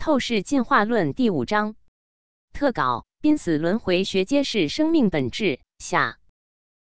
[0.00, 1.76] 透视进化论第五章
[2.54, 6.18] 特稿：濒死轮回学揭示生命本质下。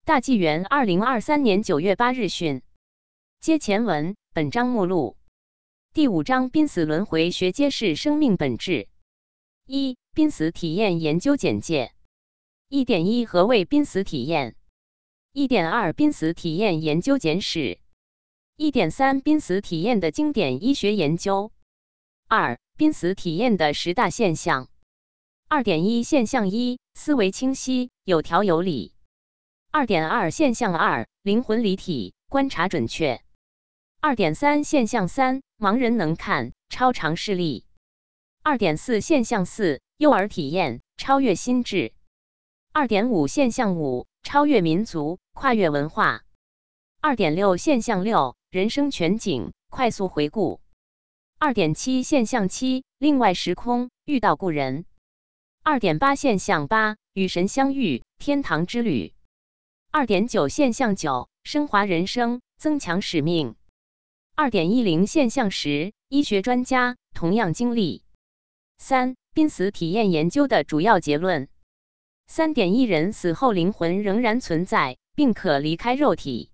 [0.06, 2.62] 大纪元二零二三年九月八日讯。
[3.42, 5.18] 接前文，本章目录。
[5.94, 8.88] 第五章：濒死轮回学揭示生命本质。
[9.66, 11.92] 一、濒死体验研究简介。
[12.70, 14.56] 一点一：何谓濒死体验？
[15.34, 17.82] 一点二：濒死体验研究简史。
[18.56, 21.52] 一点三：濒死体验的经典医学研究。
[22.34, 24.70] 二濒死体验的十大现象。
[25.50, 28.94] 二点一现象一思维清晰，有条有理。
[29.70, 33.22] 二点二现象二灵魂离体，观察准确。
[34.00, 37.66] 二点三现象三盲人能看，超常视力。
[38.44, 41.92] 二点四现象四幼儿体验，超越心智。
[42.72, 46.24] 二点五现象五超越民族，跨越文化。
[47.02, 50.62] 二点六现象六人生全景，快速回顾。
[51.44, 54.86] 二点七现象七，另外时空遇到故人。
[55.64, 59.16] 二点八现象八，与神相遇，天堂之旅。
[59.90, 63.56] 二点九现象九，升华人生，增强使命。
[64.36, 68.04] 二点一零现象十，医学专家同样经历。
[68.78, 71.50] 三濒死体验研究的主要结论。
[72.28, 76.51] 三点一人死后灵魂仍然存在，并可离开肉体。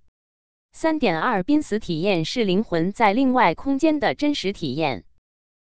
[0.80, 5.06] 三点二，濒死体验是灵魂在另外空间的真实体验。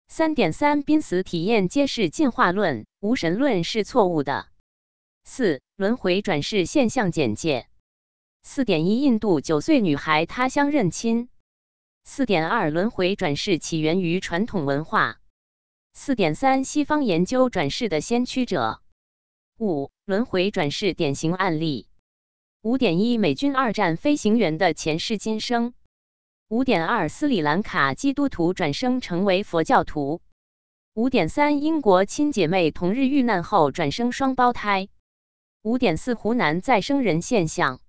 [0.07, 4.47] 三点三，濒死体验揭示进化论、无神论是错误的。
[5.25, 7.67] 四、轮回转世现象简介。
[8.43, 11.27] 四点一，印度九岁女孩他乡认亲。
[12.05, 15.19] 四点二，轮回转世起源于传统文化。
[15.91, 18.81] 四点三，西方研究转世的先驱者。
[19.59, 21.89] 五、轮回转世典型案例。
[22.63, 25.73] 五点一美军二战飞行员的前世今生。
[26.47, 30.21] 五点二斯里兰卡基督徒转生成为佛教徒。
[30.93, 34.87] 五点三英国亲姐妹同日遇难后转生双胞胎。
[35.61, 37.81] 五点四湖南再生人现象。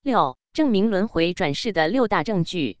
[0.00, 2.78] 六证明轮回转世的六大证据。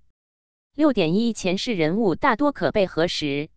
[0.74, 3.50] 六点一前世人物大多可被核实。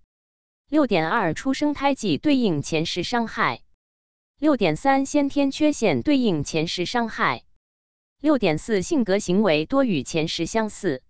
[0.68, 3.62] 六点二出生胎记对应前世伤害。
[4.40, 7.46] 六点三先天缺陷对应前世伤害。
[8.22, 11.02] 六点四性格行为多与前世相似。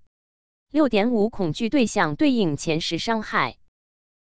[0.71, 3.57] 六点五恐惧对象对应前世伤害。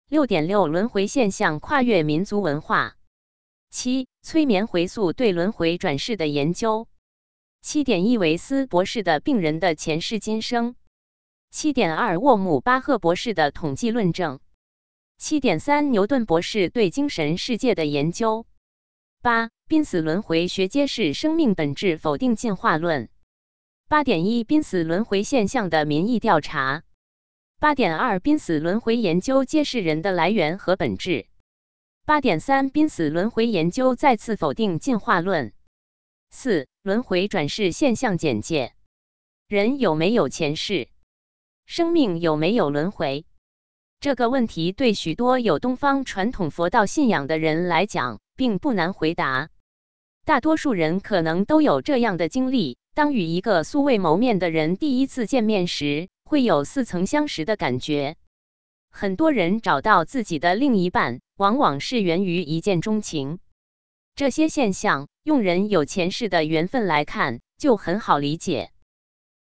[0.08, 2.96] 六点六轮回现象跨越民族文化。
[3.70, 6.86] 七催眠回溯对轮回转世的研究。
[7.60, 10.76] 七点一维斯博士的病人的前世今生。
[11.50, 14.38] 七点二沃姆巴赫博士的统计论证。
[15.18, 18.46] 七点三牛顿博士对精神世界的研究。
[19.22, 23.08] 八濒死轮回学揭示生命本质，否定进化论。
[23.88, 26.84] 八点一濒死轮回现象的民意调查。
[27.58, 31.26] 八点二濒死轮回研究揭示人的来源和本质。
[32.04, 35.52] 八点三濒死轮回研究再次否定进化论。
[36.30, 38.72] 四轮回转世现象简介：
[39.48, 40.88] 人有没有前世？
[41.64, 43.26] 生命有没有轮回？
[43.98, 48.20] 这个问题对许多有东方传统佛道信仰的人来讲。
[48.38, 49.48] 并不难回答，
[50.26, 58.16] 大多数人可能都有这样的经历：当与一个素未谋面的人第一次见面时，会有似曾相识的感觉。
[58.90, 63.38] 很多人找到自己的另一半，往往是源于一见钟情。
[64.16, 68.72] 这些现象，用人有前世的缘分来看，就很好理解。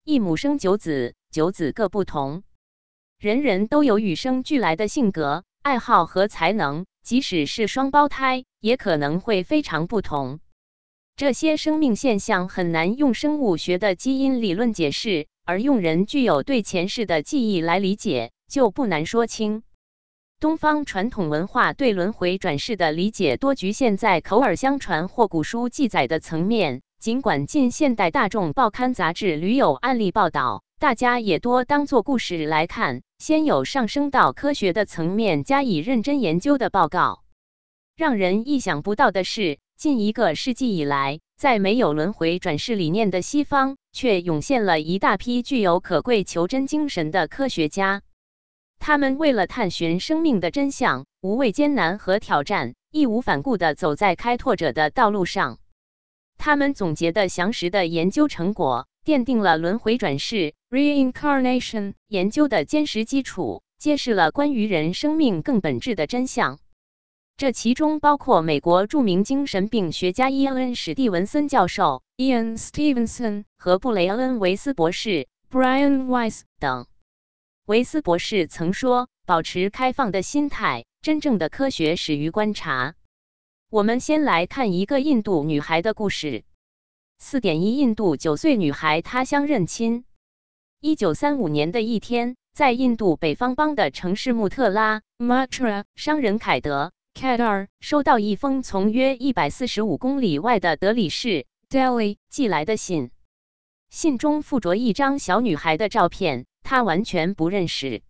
[0.04, 2.44] 一母生九子，九子各不同，
[3.18, 6.86] 人人都有与生俱来的性格、爱好和才能。
[7.04, 10.40] 即使是双胞胎，也可能会非常不同。
[11.16, 19.62] 这些生命现象很难用生物学的基因理论解释，而用人具有对前世的记忆来理解，就不难说清。
[20.40, 30.64] 东方传统文化对轮回转世的理解多局限在口耳相传或古书记载的层面，尽管近现代大众报刊杂志屡有案例报道。
[30.80, 37.24] 大家也多当做故事来看，先有上升到科学的层面加以认真研究的报告。
[37.96, 48.02] 让人意想不到的是，近一个世纪以来，在没有轮回转世理念的西方，却涌现了一大批具有可贵求真精神的科学家。
[48.80, 55.60] 他们为了探寻生命的真相，无畏艰难和挑战，义无反顾地走在开拓者的道路上。
[56.38, 58.88] 他们总结的详实的研究成果。
[59.04, 66.58] 奠定了轮回转世 （reincarnation） 研究的坚实基础，揭示了关于人生命更本质的真相。
[67.36, 76.86] 这其中包括美国著名精神病学家伊恩·史蒂文森教授 （Ian Stevenson） 和布雷恩·维斯博士 （Brian Weiss） 等。
[77.66, 82.94] 维斯博士曾说：“保持开放的心态，真正的科学始于观察。
[83.70, 86.44] 我们先来看一个印度女孩的故事。
[87.18, 90.06] 四点一，印度九岁女孩他乡认亲。
[90.80, 103.12] 一九三五年的一天，在印度北方邦的城市穆特拉 （Matra），商人凯德 （Kadar） 收到一封从约一百四十五公里外的德里市 （Delhi） 寄来的信。
[103.90, 108.02] 信中附着一张小女孩的照片，他完全不认识。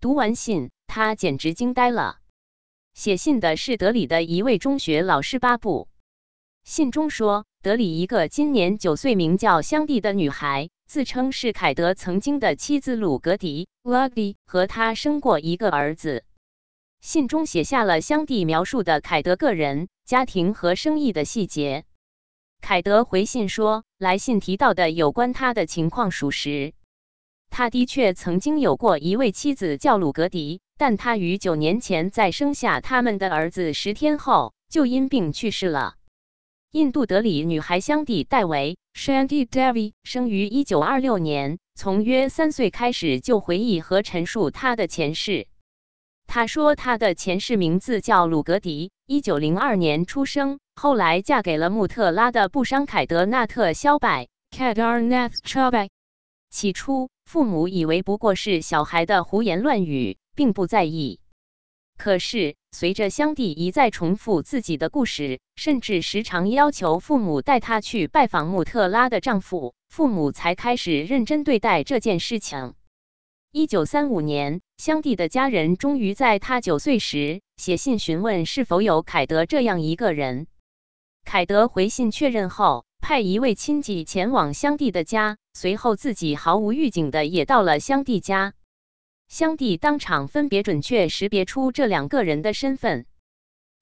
[0.00, 2.18] 读完信，他简直惊呆了。
[2.92, 5.88] 写信的是德里的一位中学老师巴布。
[6.64, 16.24] 信中说，德里一个今年九岁、名叫香蒂的女孩，自称是凯德曾经的妻子鲁格迪 （Lugdi） 和他生过一个儿子。
[17.04, 21.84] 信中写下了香蒂描述的凯德个人、家庭和生意的细节。
[22.62, 26.72] 凯德回信说，来信提到的有关他的情况属实。
[27.50, 35.96] 他的确曾经有过一位妻子叫鲁格迪，但他于九年前在生下他们的儿子十天后就因病去世了。
[36.70, 45.48] 印度德里女孩香蒂戴维 （Shanti Devi） 生于一九二六年，从约三岁开始就回忆和陈述她的前世。
[46.34, 50.58] 她说，她的前世名字叫鲁格迪，一九零二年出生。
[50.74, 55.90] 后来嫁给了穆特拉的布商凯德纳特肖拜 （Kadarnath Chabai）。
[56.50, 61.20] 起初，父母以为不过是小孩的胡言乱语，并不在意。
[61.96, 72.74] 可是，随着香蒂一再重复自己的故事，甚至时常要求父母带她去拜访穆特拉的丈夫，父母才开始认真对待这件事情。
[73.56, 80.48] 一九三五年，香蒂的家人终于在他九岁时写信询问是否有凯德这样一个人。
[81.24, 88.54] 凯德回信确认后，派一位亲戚前往香蒂的家，随后自己毫无预警的也到了香蒂家。
[89.28, 93.06] 香蒂当场分别准确识别出这两个人的身份。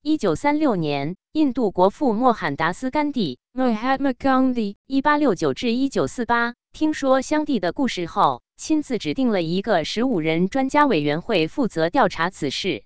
[0.02, 12.84] 一九三六年，印度国父莫罕达斯甘地 （Mahatma Gandhi，一八六九至一九四八）听说香蒂的故事后，亲自指定了一个十五人专家委员会负责调查此事。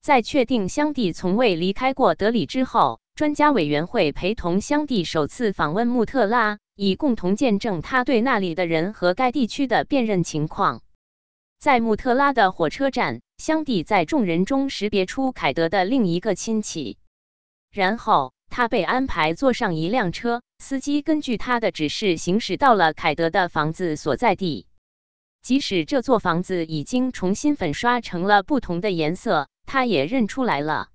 [0.00, 10.80] 在确定香蒂从未离开过德里之后，专家委员会陪同香蒂首次访问穆特拉，以共同见证他对那里的人和该地区的辨认情况。
[11.58, 16.96] 在穆特拉的火车站，香蒂在众人中识别出凯德的另一个亲戚，
[17.70, 24.66] 然后他被安排坐上一辆车，司机根据他的指示行驶到了凯德的房子所在地。
[25.40, 30.88] 即使这座房子已经重新粉刷成了不同的颜色，他也认出来了。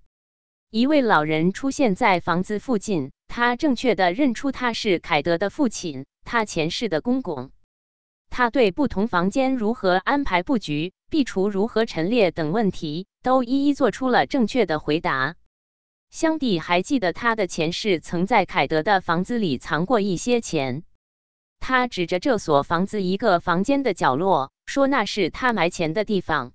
[0.70, 7.50] 一位老人出现在房子附近，他正确的认出他是凯德的父亲，他前世的公公。
[8.30, 15.34] 他对不同房间如何安排布局、壁橱如何陈列等问题，都一一做出了正确的回答。
[16.10, 20.84] 香蒂还记得他的前世曾在凯德的房子里藏过一些钱。
[21.60, 26.54] 他指着这所房子一个房间的角落，说那是他埋钱的地方。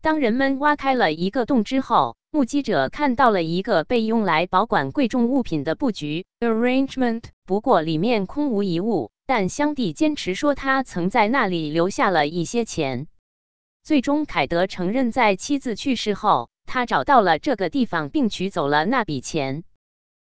[0.00, 9.10] 当人们挖开了一个洞之后，目击者看到了一个被用来保管贵重物品的布局 （arrangement），不过里面空无一物。
[9.26, 13.08] 但香蒂坚持说他曾在那里留下了一些钱。
[13.82, 19.64] 最终，凯德承认在妻子去世后，他找到了这个地方并取走了那笔钱。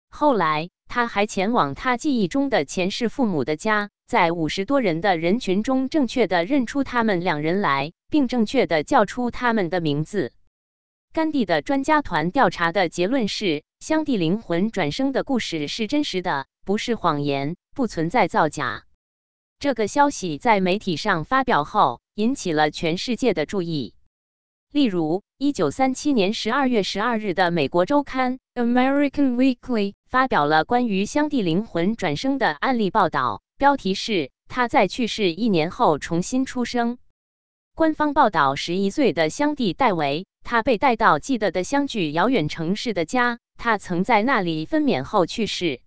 [0.09, 10.31] 后来，他还前往他记忆中的前世父母的家，在五十多人的人群中正确的认出他们两人来，并正确的叫出他们的名字。
[11.11, 18.85] 甘地的专家团调查的结论是，香蒂灵魂转生的故事是真实的，不是谎言，不存在造假。
[19.59, 23.93] 这个消息在媒体上发表后，引起了全世界的注意。
[24.71, 29.57] 例如，一九三七年十二月十二日的美国周刊《American Weekly》
[30.07, 36.99] 发表了关于香蒂灵魂转生的案例报道，标题是“他在去世一年后重新出生”。
[37.73, 40.27] 官方报道，十一岁的香蒂戴维。
[40.43, 45.81] 他被带到记得的相距遥远城市的家，他曾在那里分娩后去世。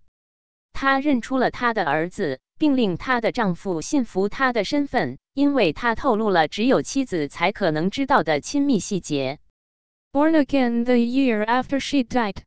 [0.73, 9.39] 她认出了她的儿子，并令她的丈夫信服她的身份，因为她透露了只有妻子才可能知道的亲密细节。
[10.11, 12.37] Born again the year after she died.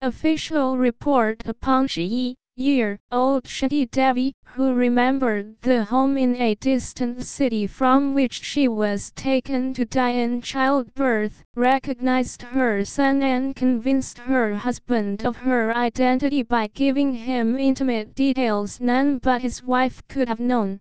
[0.00, 2.36] Official report upon 十一。
[2.57, 9.11] year old Shadi Devi, who remembered the home in a distant city from which she was
[9.15, 16.43] taken to die in childbirth, recognized her son and convinced her husband of her identity
[16.43, 20.79] by giving him intimate details none but his wife could have known.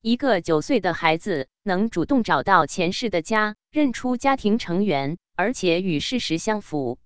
[0.00, 6.98] 一个九岁的孩子能主动找到前世的家，认出家庭成员， 而且与事实相符。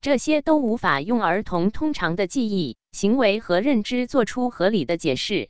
[0.00, 5.49] 这些都无法用儿童通常的记忆、 行为和认知做出合理的解释。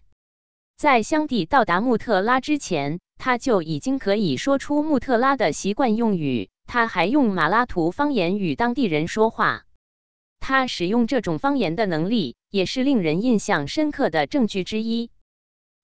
[0.75, 6.49] 在香蒂到达穆特拉之前，他就已经可以说出穆特拉的习惯用语。
[6.65, 9.65] 他还用马拉图方言与当地人说话。
[10.39, 15.11] 他使用这种方言的能力，也是令人印象深刻的证据之一。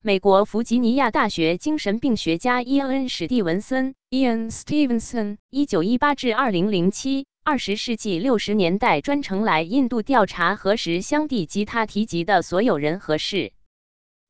[0.02, 7.26] 美国弗吉尼亚大学精神病学家伊恩·史蒂文森 （Ian Stevenson，1918-2007）。
[7.44, 13.52] 二十世纪六十年代，专程来印度调查核实香蒂及他提及的所有人和事。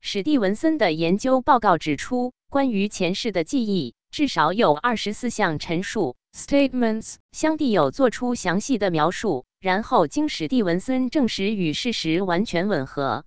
[0.00, 13.26] 史蒂文森的研究报告指出，关于前世的记忆至少有二十四项陈述 （statements），香蒂有做出详细的描述，然后经史蒂文森证实与事实完全吻合。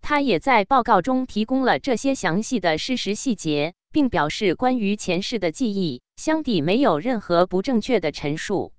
[0.00, 8.72] 他也在报告中提供了这些详细的事实细节，并表示关于前世的记忆，香蒂没有任何不正确的陈述。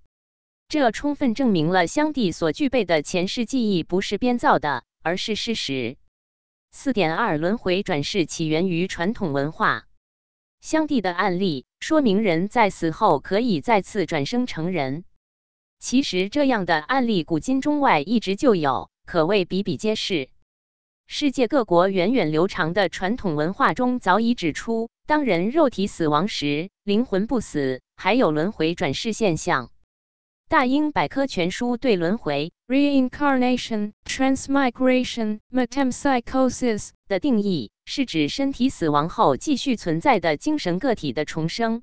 [0.74, 5.98] 这充分证明了香帝所具备的前世记忆不是编造的，而是事实。
[6.72, 9.86] 四点二，轮回转世起源于传统文化。
[10.62, 15.06] 香帝的案例说明人在死后可以再次转生成人。
[15.78, 20.30] 其实，这样的案例古今中外一直就有，可谓比比皆是。
[21.06, 29.70] 世界各国源远流长的传统文化中早已指出，当人肉体死亡时，灵魂不死，还有轮回转世现象。
[30.54, 41.82] 大英百科全书对轮回 （reincarnation, transmigration, metempsychosis） 的定义是指身体死亡后继续存在的精神个体的重生。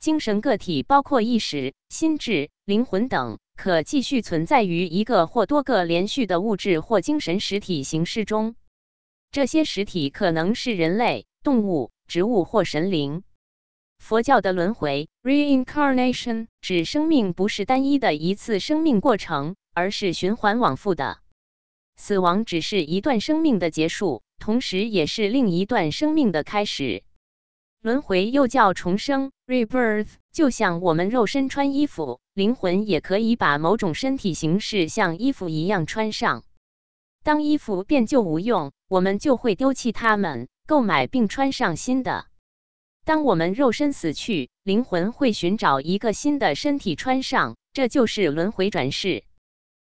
[0.00, 8.56] 精神个体包括意识、心智、灵魂等，可继续存在于一个或多个连续的物质或精神实体形式中。
[9.30, 13.22] 这些实体可能是人类、动物、植物或神灵。
[14.04, 21.20] 佛教的轮回 （reincarnation） 指生命不是单一的一次生命过程，而是循环往复的。
[21.96, 27.02] 死亡只是一段生命的结束，同时也是另一段生命的开始。
[27.80, 36.44] 轮回又叫重生 （rebirth），就像我们肉身穿衣服，灵魂也可以把某种身体形式像衣服一样穿上。
[37.22, 42.26] 当衣服变旧无用，我们就会丢弃它们，购买并穿上新的。
[43.06, 49.24] 当我们肉身死去，灵魂会寻找一个新的身体穿上，这就是轮回转世。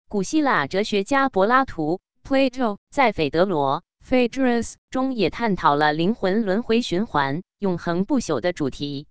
[0.08, 9.08] 古希腊哲学家柏拉图 （Plato） 在《斐德罗 （Phaedrus） 中也探讨了灵魂轮回循环、永恒不朽的主题。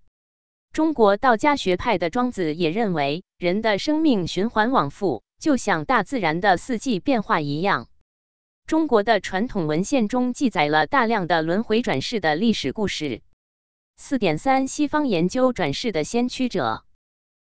[0.72, 7.88] 中国道家学派的庄子也认为，人的生命循环往复，就像大自然的四季变化一样。
[8.66, 13.20] 中国的传统文献中记载了大量的轮回转世的历史故事。
[14.02, 16.84] 四点三，西方研究转世的先驱者，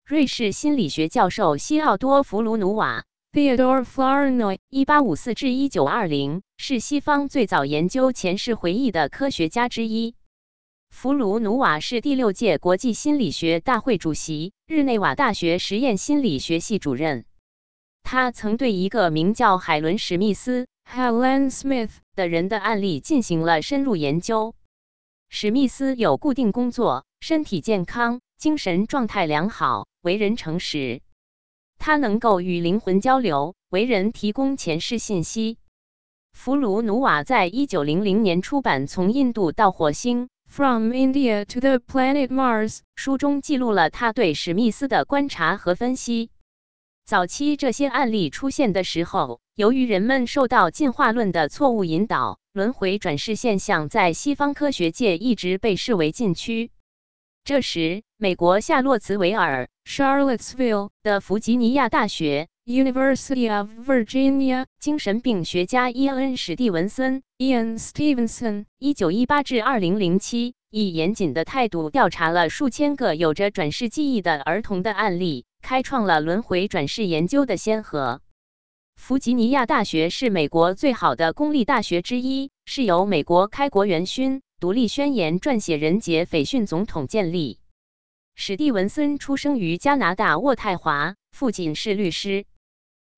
[0.06, 10.14] 瑞士心理学教授西奥多·弗鲁努瓦 （Theodore Flournoy，一八五四至一九二零）是西方最早研究前世回忆的科学家之一。
[10.88, 17.24] 弗鲁努瓦是第六届国际心理学大会主席，日内瓦大学实验心理学系主任。
[18.04, 24.54] 他曾对一个名叫海伦·史密斯 （Helen Smith） 的人的案例进行了深入研究。
[25.28, 31.02] 史密斯有固定工作，身体健康，精神状态良好，为人诚实。
[31.78, 35.58] 他能够与灵魂交流，为人提供前世信息。
[36.32, 46.30] 弗鲁努瓦在一九零零年出版《从印度到火星》（From India to the Planet Mars） 书中，记录了他对史密斯的观察和分析。
[47.04, 52.38] 早期这些案例出现的时候，由于人们受到进化论的错误引导。
[52.56, 56.70] 轮回转世现象在西方科学界一直被视为禁区。
[57.44, 78.22] 这时，美国夏洛茨维尔 （Charlottesville） 的弗吉尼亚大学 （University of Virginia） 精神病学家伊恩·史蒂文森 （Ian Stevenson，一九一八至二零零七）以严谨的态度调查了数千个有着转世记忆的儿童的案例，开创了轮回转世研究的先河。
[79.06, 87.60] 弗吉尼亚大学是美国最好的公立大学之一，是由美国开国元勋、独立宣言撰写人杰斐逊总统建立。
[88.34, 92.46] 史蒂文森出生于加拿大渥太华，父亲是律师。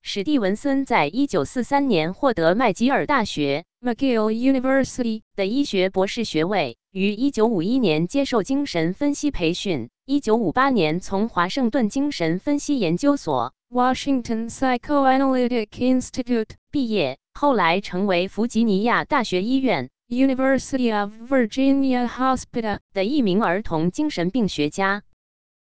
[0.03, 13.55] 史蒂文森在1943年获得麦吉尔大学 （McGill University） 的医学博士学位，于1951年接受精神分析培训，1958年从华盛顿精神分析研究所。
[13.71, 25.03] Washington Psychoanalytic Institute 毕业，后来成为弗吉尼亚大学医院 University of Virginia Hospital 的一名儿童精神病学家。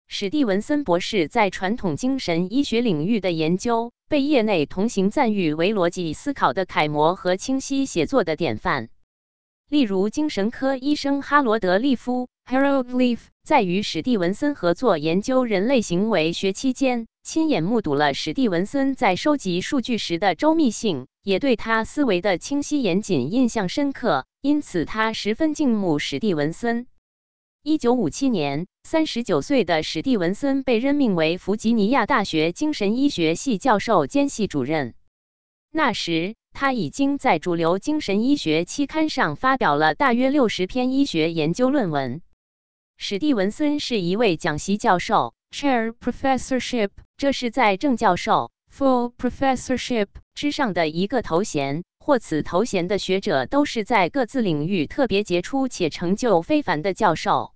[0.07, 8.91] 史蒂文森博士在传统精神医学领域的研究，被业内同行赞誉为逻辑思考的楷模和清晰写作的典范。
[9.69, 26.87] 例如，精神科医生哈罗德·利夫 Harold Leaf 在与史蒂文森合作研究人类行为学期间，亲眼目睹了史蒂文森在收集数据时的周密性，也对他思维的清晰严谨印象深刻，因此他十分敬慕史蒂文森。
[27.63, 34.95] 一九五七年，三十九岁的史蒂文森被任命为弗吉尼亚大学精神医学系教授兼系主任。
[35.71, 42.23] 那时，他已经在主流精神医学期刊上发表了大约六十篇医学研究论文。
[42.97, 51.83] 史蒂文森是一位讲席教授 （chair professorship），这是在正教授 （full professorship） 之上的一个头衔。
[51.99, 57.53] 获此头衔的学者都是在各自领域特别杰出且成就非凡的教授。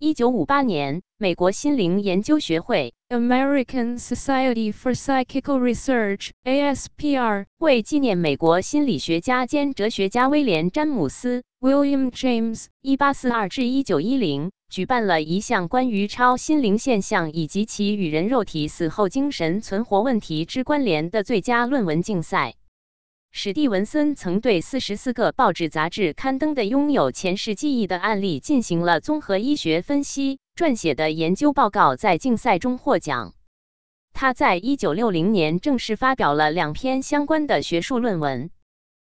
[0.00, 22.54] 一九五八年，美国心灵研究学会 （American Society for Psychical Research，ASPR） 为纪念美国心理学家兼哲学家威廉·詹姆斯 （William James，一八四二至一九一零）举办了一项关于超心灵现象以及其与人肉体死后精神存活问题之关联的最佳论文竞赛。
[23.32, 33.34] 史蒂文森曾对四十四个报纸杂志刊登的拥有前世记忆的案例进行了综合医学分析，撰写的研究报告在竞赛中获奖。
[34.12, 38.50] 他在一九六零年正式发表了两篇相关的学术论文。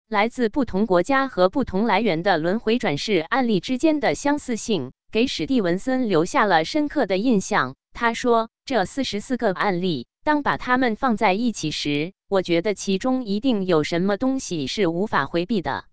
[0.10, 7.76] 来自不同国家和不同来源的轮回转世案例之间的相似性，给史蒂文森留下了深刻的印象。
[7.94, 15.86] 他说：“这四十四个案例，当把它们放在一起时，我觉得其中一定有什么东西是无法回避的。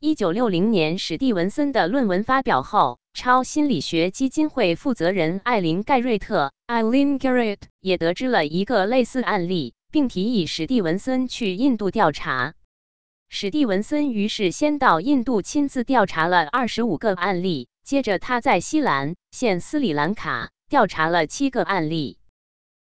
[0.00, 12.54] 一九六零年，史蒂文森的论文发表后，超心理学基金会负责人艾琳·盖瑞特 （Eileen Garrett） 也得知了一个类似案例，并提议史蒂文森去印度调查。
[13.28, 22.18] 史蒂文森于是先到印度亲自调查了二十五个案例，接着他在西兰县斯里兰卡调查了七个案例。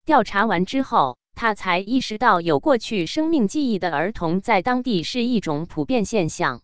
[0.06, 1.18] 调查完之后。
[1.40, 6.64] 他才意识到，有过去生命记忆的儿童在当地是一种普遍现象。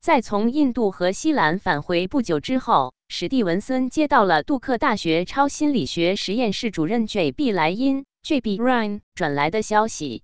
[0.00, 7.50] 在从印度和西兰返回不久之后，史蒂文森接到了杜克大学超心理学实验室主任 J.B.
[7.50, 8.60] 莱因 （J.B.
[8.60, 10.22] Ryan） 转来的消息。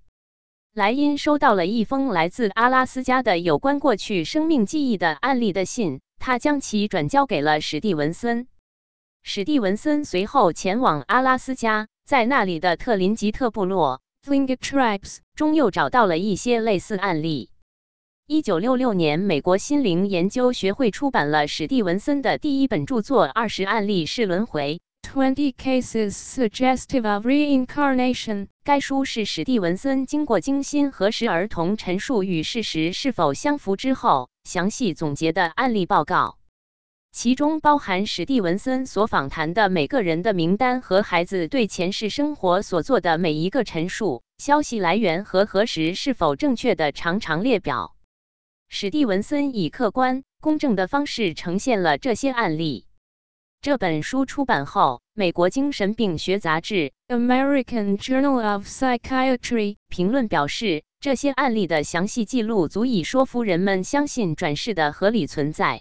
[0.74, 8.48] 莱因收到了一封来自阿拉斯加的有关过去生命记忆的案例的信，他将其转交给了史蒂文森。
[9.22, 11.86] 史蒂文森随后前往阿拉斯加。
[12.04, 17.50] 在那里的特林吉特部落 （Tlingit Tribes） 中又找到了一些类似案例。
[18.26, 24.74] 一九六六年，美国心灵研究学会出版了史蒂文森的第一本著作《二十案例是轮回》
[25.04, 28.48] （Twenty Cases Suggestive of Reincarnation）。
[28.64, 36.38] 该书是史蒂文森经过精心核实儿童陈述与事实是否相符之后，详细总结的案例报告。
[37.12, 47.94] 其中包含史蒂文森所访谈的每个人的名单和孩子对前世生活所做的每一个陈述、消息来源和核实是否正确的长长列表。
[48.68, 52.86] 史蒂文森以客观、公正的方式呈现了这些案例。
[53.64, 59.38] 这本书出版后，美国精神病学杂志《American Journal of Psychiatry》
[59.88, 65.80] 评论表示，这些案例的详细记录足以说服人们相信转世的合理存在。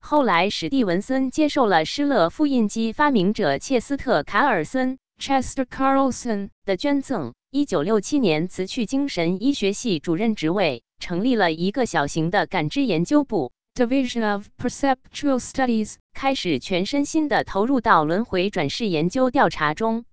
[0.00, 7.34] 后来，史蒂文森接受了施乐复印机发明者切斯特·卡尔森 （Chester Carlson） 的捐赠。
[7.52, 20.06] 1967年，辞去精神医学系主任职位，成立了一个小型的感知研究部 （Division of Perceptual Studies），开始全身心地投入到轮回转世研究调查中。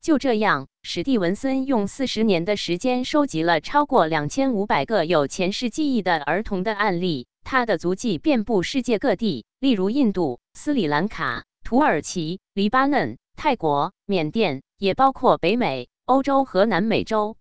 [0.00, 7.26] 就这样，史蒂文森用四十年的时间收集了超过两千五百个有前世记忆的儿童的案例。
[7.44, 17.36] 他的足迹遍布世界各地，例如印度、斯里兰卡、土耳其、黎巴嫩、泰国、缅甸，也包括北美、欧洲和南美洲。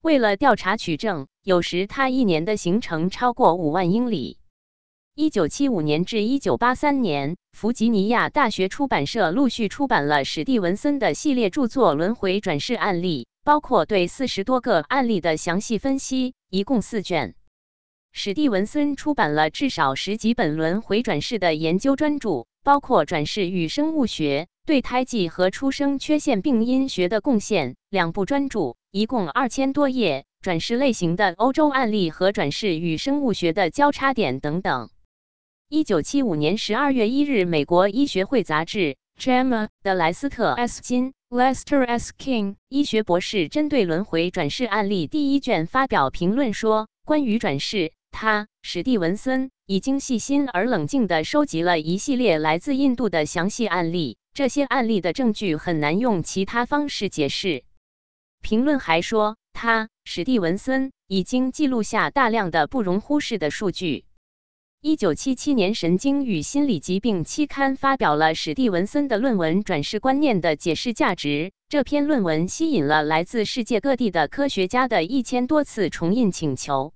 [0.00, 4.38] 为了调查取证，有时他一年的行程超过五万英里。
[5.18, 17.34] 一九七五年至一九八三年，弗吉尼亚大学出版社陆续出版了史蒂文森的系列著作《轮回转世案例》，包括对四十多个案例的详细分析，一共四卷。
[18.12, 34.90] 史蒂文森出版了至少十几本轮回转世的研究专著，包括《转世与生物学》对胎记和出生缺陷病因学的贡献两部专著，一共二千多页；转世类型的欧洲案例和转世与生物学的交叉点等等。
[35.68, 42.12] 一九七五年十二月一日，美国医学会杂志 （JAMA） 的莱斯特 S 金 Lester S.
[42.16, 54.18] King 医学博士针对轮回转世案例第一卷发表评论说：“关于转世，他史蒂文森已经细心而冷静地收集了一系列来自印度的详细案例。
[54.34, 57.64] 这些案例的证据很难用其他方式解释。”
[58.40, 64.04] 评论还说，他史蒂文森已经记录下大量的不容忽视的数据。
[64.86, 71.50] 一九七七年，《神经与心理疾病》期刊发表了史蒂文森的论文《转世观念的解释价值》。
[71.68, 76.92] 这篇论文吸引了来自世界各地的科学家的一千多次重印请求。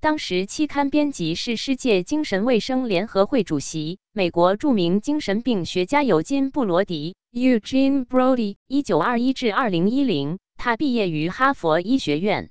[0.00, 10.38] 当时，期刊编辑是世界精神卫生联合会主席、美国著名精神病学家尤金·布罗迪 （Eugene Brody，一九二一至二零一零）。
[10.56, 12.50] 他毕业于哈佛医学院。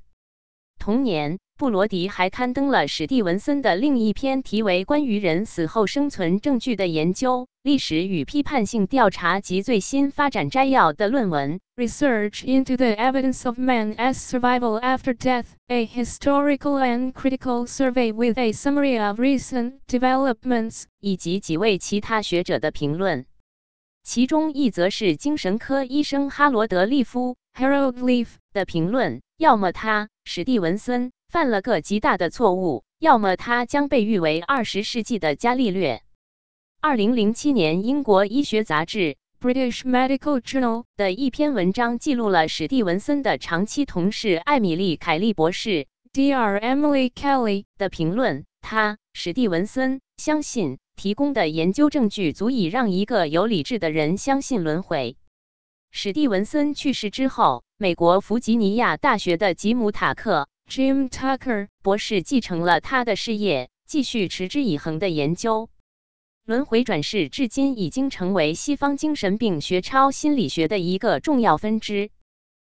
[0.77, 18.13] 同年，布罗迪还刊登了史蒂文森的另一篇题为《关于人死后生存证据的研究：历史与批判性调查及最新发展摘要》的论文《Research into the Evidence of Man as Survival After Death: A Historical and Critical Survey
[18.13, 23.25] with a Summary of Recent Developments》，以及几位其他学者的评论。
[24.03, 27.35] 其中一则是精神科医生哈罗德·利夫。
[27.57, 36.01] Harold Leaf 的评论：要么他史蒂文森犯了个极大的错误，要么他将被誉为二十世纪的伽利略。
[36.81, 46.59] 二零零七年，英国医学杂志 British Medical Journal 的一篇文章记录了史蒂文森的长期同事艾米丽·凯利博士 Dr.
[46.59, 55.15] Emily Kelly 的评论：他史蒂文森相信提供的研究证据足以让一个有理智的人相信轮回。
[55.99, 65.71] 史蒂文森去世之后，美国弗吉尼亚大学的吉姆·塔克 （Jim Tucker） 博士继承了他的事业，继续持之以恒的研究
[66.45, 72.11] 轮回转世，至今已经成为西方精神病学超心理学的一个重要分支。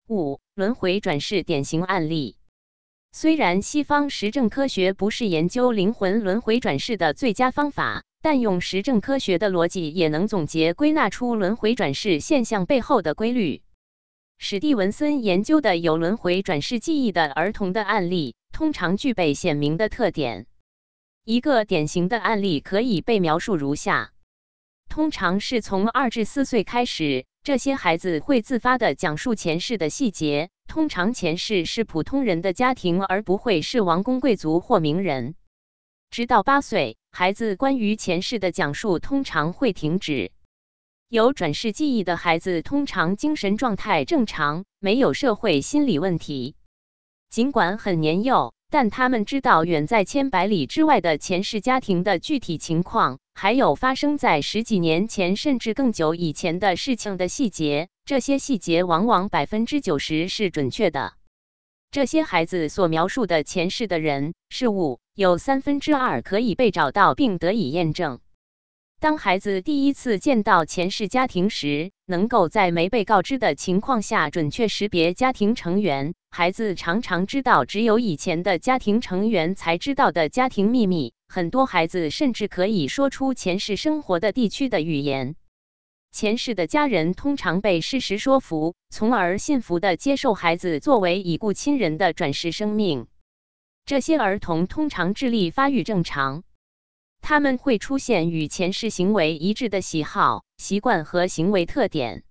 [0.08, 2.38] 五、轮回转世典型案例。
[3.12, 8.04] 虽然西方实证科学不是研究灵魂轮回转世的最佳方法。
[8.22, 13.62] 但用实证科学的逻辑，也能总结归纳出轮回转世现象背后的规律。
[14.40, 20.46] 史蒂文森研究的有轮回转世记忆的儿童的案例，通常具备鲜明的特点。
[21.24, 24.12] 一个典型的案例可以被描述如下：
[24.90, 35.36] 通常是从二至四岁开始，这些孩子会自发地讲述前世的细节，通常前世是普通人的家庭，而不会是王公贵族或名人。
[36.10, 36.98] 直到八岁。
[37.20, 40.32] 孩子关于前世的讲述通常会停止。
[41.10, 46.54] 有转世记忆的孩子通常精神状态正常，没有社会心理问题。
[47.32, 57.90] 尽管很年幼，但他们知道远在千百里之外的前世家庭的具体情况，还有发生在十几年前甚至更久以前的事情的细节。
[58.06, 61.14] 这些细节往往百分之九十是准确的。
[61.92, 65.00] 这些孩子所描述的前世的人事物。
[65.18, 68.20] 有三分之二可以被找到并得以验证。
[69.00, 76.14] 当孩子第一次见到前世家庭时，能够在没被告知的情况下准确识别家庭成员。
[76.30, 81.14] 孩子常常知道只有以前的家庭成员才知道的家庭秘密。
[81.28, 85.36] 很多孩子甚至可以说出前世生活的地区的语言。
[86.18, 93.06] 前世的家人通常被事实说服，从而信服地接受孩子作为已故亲人的转世生命。
[93.86, 96.42] 这些儿童通常智力发育正常，
[97.22, 102.24] 他们会出现与前世行为一致的喜好、习惯和行为特点。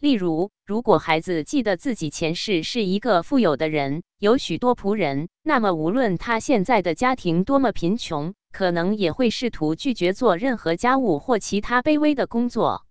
[0.00, 12.83] 例如，如果孩子记得自己前世是一个富有的人，有许多仆人，那么无论他现在的家庭多么贫穷，可能也会试图拒绝做任何家务或其他卑微的工作。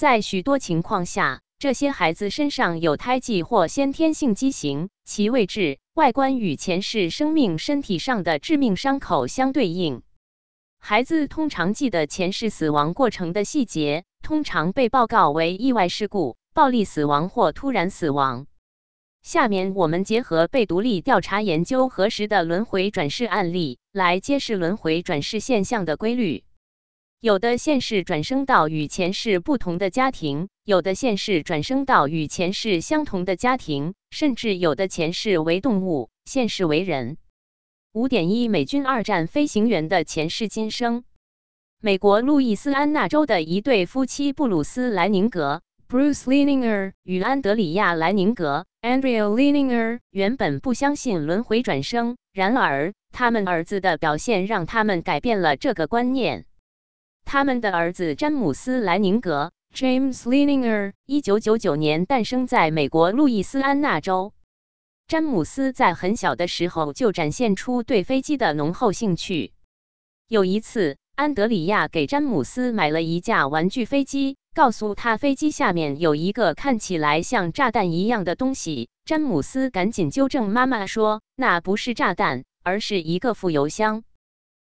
[0.00, 5.78] 在许多情况下，这些孩子身上有胎记或先天性畸形，其位置。
[5.92, 10.00] 外观与前世生命身体上的致命伤口相对应。
[10.78, 18.46] 孩子通常记得前世死亡过程的细节，通常被报告为意外事故、暴力死亡或突然死亡。
[19.20, 26.42] 下面我们结合被独立调查研究核实的轮回转世案例，来揭示轮回转世现象的规律。
[27.22, 37.18] 有的现世转生到与前世不同的家庭，有的现世转生到与前世相同的家庭，甚至有的前世为动物，现世为人。
[37.92, 41.04] 五点一美军二战飞行员的前世今生。
[41.82, 56.46] 美国路易斯安那州的一对夫妻布鲁斯莱宁格 （Bruce Leininger） 与安德里亚莱宁格 （Andrea Leininger） 原本不相信轮回转生，然而他们儿子的表现让他们改变了这个观念。
[57.32, 64.32] 他们的儿子詹姆斯·莱宁格 James Leininger，一九九九年诞生在美国路易斯安那州。
[65.06, 69.52] 詹姆斯在很小的时候就展现出对飞机的浓厚兴趣。
[70.26, 78.88] 有一次，安德里亚给詹姆斯买了一架玩具飞机，告诉他飞机下面有一个看起来像炸弹一样的东西。
[79.04, 84.02] 詹姆斯赶紧纠正妈妈说：“那不是炸弹，而是一个副油箱。”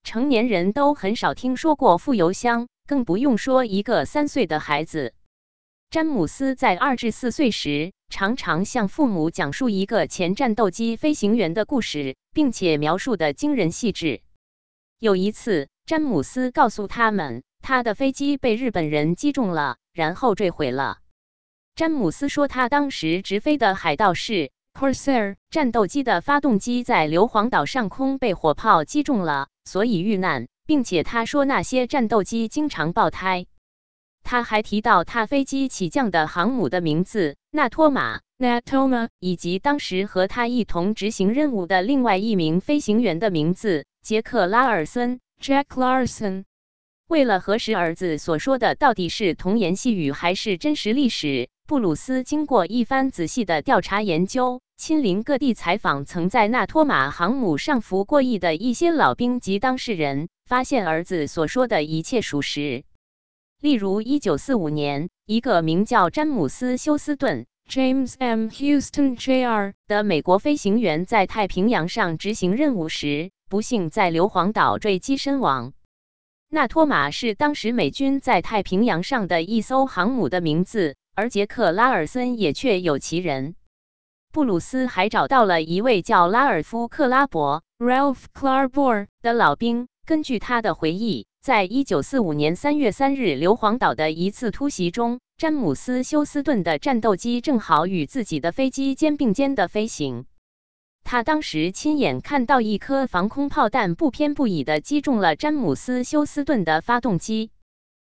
[0.04, 2.68] 成年人都很少听说过副油箱。
[2.86, 5.14] 更不用说一个三岁的孩子。
[5.88, 14.20] 詹姆斯在二至四岁时，常常向父母讲述一个前战斗机飞行员的故事，并且描述的惊人细致。
[14.98, 20.98] 有一次，詹姆斯告诉他们，他的飞机被日本人击中了，然后坠毁了。
[21.74, 30.46] 詹姆斯说，他当时直飞的海盗是 Corsair 战斗机的发动机在硫磺岛上空被火炮击中了，所以遇难。
[30.66, 33.46] 并且他说那些战斗机经常爆胎。
[34.22, 46.44] 他还提到他飞机起降的航母的名字——纳托马 （Natoma） 以及当时和他一同执行任务的另外一名飞行员的名字——杰克·拉尔森 （Jack Larson）。
[47.09, 54.62] 为了核实儿子所说的到底是童言细语还是真实历史，布鲁斯经过一番仔细的调查研究。
[54.76, 62.84] 亲临各地采访曾在纳托马航母上服过役的一些老兵及当事人，发现儿子所说的一切属实。
[63.60, 68.48] 例如，1945年，一个名叫詹姆斯·休斯顿 （James M.
[68.48, 75.72] Houston Jr.） 的美国飞行员在太平洋上执行任务时，不幸在硫磺岛坠机身亡。
[76.50, 83.54] 纳托马是当时美军在太平洋上的一艘航母的名字，而杰克·拉尔森也确有其人。
[84.34, 89.86] 布鲁斯还找到了一位叫拉尔夫·克拉伯 （Ralph Clarbor） 的老兵。
[90.04, 100.26] 根据他的回忆，在一九四五年三月三日硫磺岛的一次突袭中，詹姆斯·休斯顿的战斗机正好与自己的飞机肩并肩的飞行。
[101.04, 107.52] 他当时亲眼看到一颗防空炮弹不偏不倚地击中了詹姆斯·休斯顿的发动机。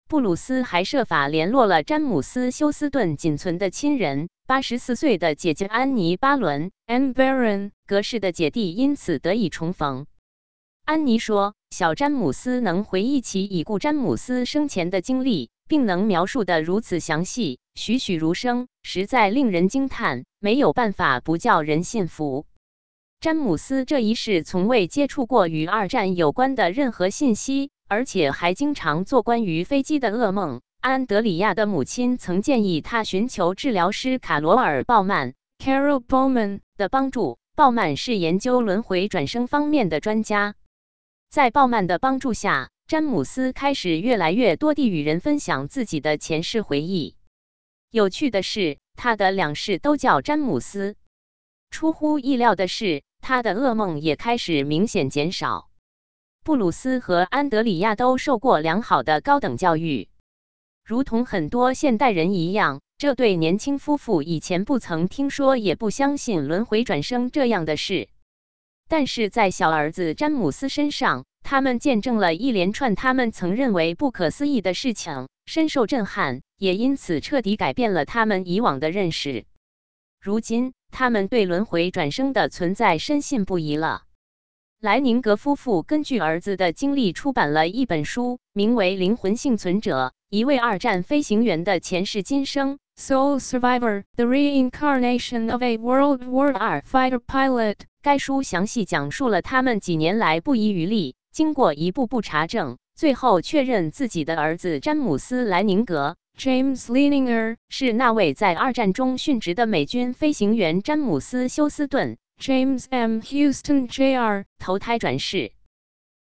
[0.08, 10.06] 布鲁斯还设法联络了詹姆斯·休斯顿仅存的亲人，八十四岁的姐姐安妮·巴伦 （Anne Baron） 格式的姐弟，因此得以重逢。
[10.84, 22.46] 安妮说：“小詹姆斯能回忆起已故詹姆斯生前的经历，并能描述得如此详细，栩栩如生，实在令人惊叹，没有办法不叫人信服。”
[23.20, 27.72] 詹姆斯这一世从未接触过与二战有关的任何信息。
[27.88, 30.62] 而且还经常做关于飞机的噩梦。
[30.86, 37.40] 安德里亚的母亲曾建议他寻求治疗师卡罗尔·鲍曼 （Carol Bowman） 的帮助。
[37.56, 40.54] 鲍曼是研究轮回转生方面的专家。
[41.28, 47.16] 在鲍曼的帮助下，詹姆斯开始越来越多地与人分享自己的前世回忆。
[47.90, 50.96] 有趣的是，他的两世都叫詹姆斯。
[51.72, 55.68] 出乎意料的是，他的噩梦也开始明显减少。
[56.44, 60.10] 布鲁斯和安德里亚都受过良好的高等教育，
[60.86, 68.08] 如同很多现代人一样，这对年轻夫妇以前不曾听说也不相信轮回转生这样的事。
[68.88, 79.46] 但是在小儿子詹姆斯身上，他们见证了一连串他们曾认为不可思议的事情，深受震撼，也因此彻底改变了他们以往的认识。
[80.22, 84.04] 如今，他们对轮回转生的存在深信不疑了。
[84.82, 97.76] 莱宁格夫妇根据儿子的经历出版了一本书，名为《灵魂幸存者：一位二战飞行员的前世今生》（Soul Survivor: The Reincarnation of a World War II Fighter Pilot）。
[98.02, 112.18] 该书详细讲述了他们几年来不遗余力，经过一步步查证，最后确认自己的儿子詹姆斯·莱宁格 （James Leninger） 是那位在二战中殉职的美军飞行员詹姆斯·休斯顿。
[112.42, 113.20] James M.
[113.20, 114.44] Houston Jr.
[114.60, 115.54] 投胎转世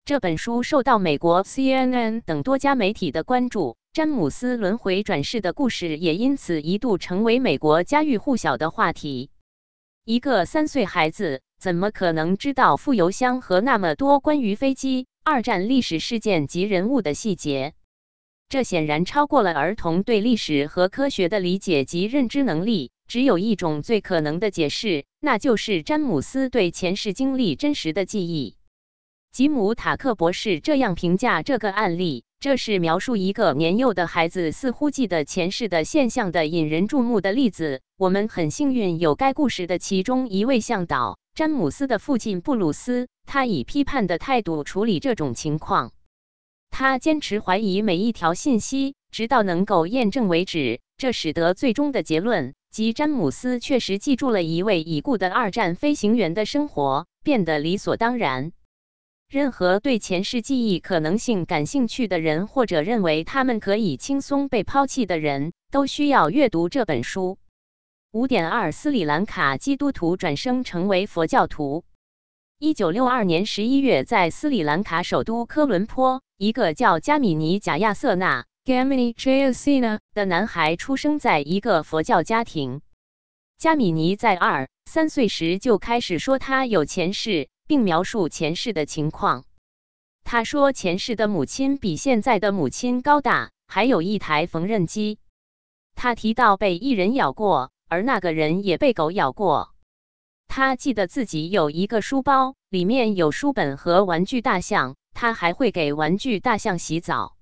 [0.04, 9.30] 这本书受到美国 CNN 等多家媒体的关注，詹姆斯轮回转世的故事也因此一度成为美国家喻户晓的话题。
[10.04, 17.74] 一个三岁孩子怎么可能知道副油箱和那么多关于飞机、二战历史事件及人物的细节？
[18.48, 22.92] 这显然超过了儿童对历史和科学的理解及认知能力。
[23.08, 28.54] 只有一种最可能的解释，那就是詹姆斯对前世经历真实的记忆。
[29.32, 37.80] 吉姆·塔克博士这样评价这个案例：这是描述一个年幼的孩子似乎记得前世的现象的引人注目的例子。
[37.96, 45.92] 我们很幸运有该故事的其中一位向导——詹姆斯的父亲布鲁斯，他以批判的态度处理这种情况。
[46.68, 50.80] 他坚持怀疑每一条信息，直到能够验证为止。
[50.96, 58.50] 这使得最终的结论，即詹姆斯确实记住了一位已故的二战飞行员的生活，变得理所当然。
[59.30, 67.38] 任何对前世记忆可能性感兴趣的人，或者认为他们可以轻松被抛弃的人，都需要阅读这本书。
[68.10, 71.84] 五点二：斯里兰卡基督徒转生成为佛教徒。
[72.58, 82.82] 一九六二年十一月，在斯里兰卡首都科伦坡，一个叫加米尼·贾亚瑟纳 （Gamini Jayasena） 的男孩出生在一个佛教家庭。
[83.56, 89.44] 加米尼在二三岁时就开始说他有前世，并描述前世的情况。
[90.24, 95.20] 他说前世的母亲比现在的母亲高大，还有一台缝纫机。
[95.94, 99.72] 他提到被一人咬过，而那个人也被狗咬过。
[100.48, 104.96] 他记得自己有一个书包，里面有书本和玩具大象。
[105.14, 107.36] 他还会给玩具大象洗澡。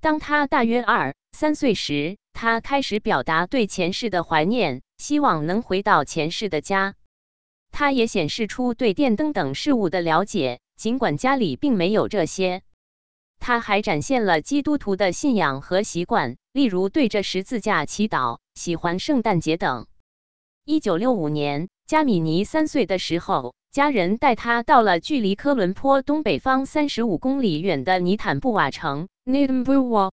[0.00, 6.94] 当他大约二三岁时，他开始表达对前世的怀念，希望能回到前世的家。
[7.70, 12.62] 他也显示出对电灯等事物的了解，尽管家里并没有这些。
[13.38, 19.86] 他还展现了基督徒的信仰和习惯，例如对着十字架祈祷，喜欢圣诞节等。
[20.64, 21.68] 一九六五年。
[21.90, 30.12] 加米尼三岁的时候，家人带他到了距离科伦坡东北方三十五公里远的尼坦布瓦城 n i n b u w a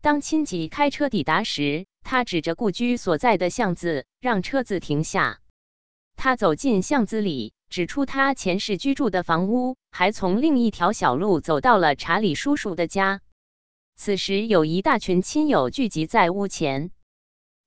[0.00, 5.40] 当亲戚开车抵达时，他指着故居所在的巷子，让车子停下。
[6.18, 13.20] 他走进巷子里，指出他前世居住的房屋，还从另一条小路走到了查理叔叔的家。
[13.94, 16.90] 此时，有一大群亲友聚集在屋前。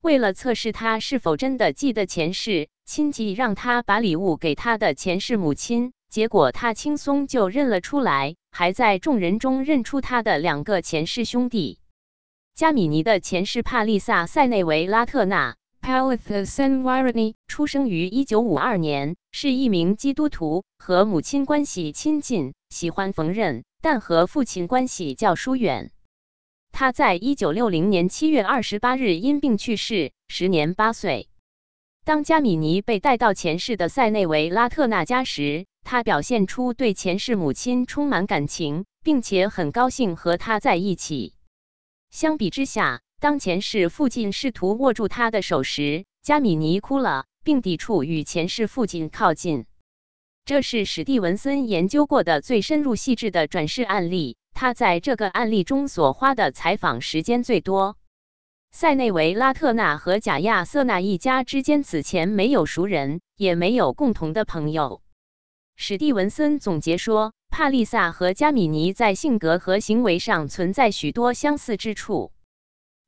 [0.02, 11.78] 为了测试他是否真的记得前世，亲戚让他把礼物给他的前世母亲，结果他轻松就认了出来，还在众人中认出他的两个前世兄弟。
[12.54, 25.90] 加米尼的前世帕丽萨·塞内维拉特纳 Palathasenwarani 出生于1952年，是一名基督徒，和母亲关系亲近，喜欢缝纫，但和父亲关系较疏远。
[26.70, 31.28] 他在一九六零年七月二十八日因病去世，时年八岁。
[32.04, 41.34] 当加米尼被带到前世的塞内维拉特纳家时，他表现出对前世母亲充满感情，并且很高兴和他在一起。
[42.10, 49.66] 相比之下，当前世父亲试图握住他的手时，加米尼哭了，并抵触与前世父亲靠近。
[50.44, 54.36] 这是史蒂文森研究过的最深入细致的转世案例。
[54.54, 57.96] 他在这个案例中所花的采访时间最多。
[58.72, 65.00] 塞内维拉特纳和贾亚瑟纳一家之间此前没有熟人，也没有共同的朋友。
[65.76, 72.32] 史蒂文森总结说，帕丽萨和加米尼在性格和行为上存在许多相似之处。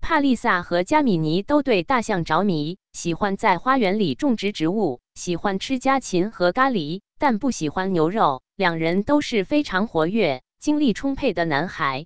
[0.04, 8.42] 帕丽萨和加米尼都对大象着迷，喜欢在花园里种植植物，喜欢吃家禽和咖喱，但不喜欢牛肉。
[8.54, 10.42] 两人都是非常活跃。
[10.60, 12.04] 精力充沛的男孩，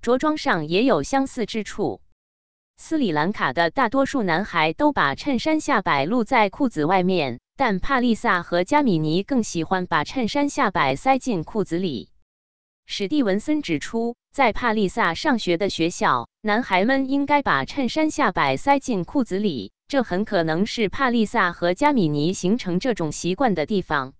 [0.00, 2.00] 着装上也有相似之处。
[2.76, 12.10] 斯里兰卡的大多数男孩都把衬衫下摆露在裤子外面，但帕丽萨和加米尼更喜欢把衬衫下摆塞进裤子里。
[12.84, 24.14] 史蒂文森指出，在帕丽萨上学的学校，男孩们应该把衬衫下摆塞进裤子里，这很可能是帕丽萨和加米尼形成这种习惯的地方。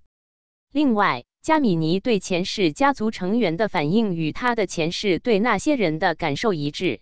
[0.71, 7.01] 另外，加米尼对前世家族成员的反应与他的前世对那些人的感受一致。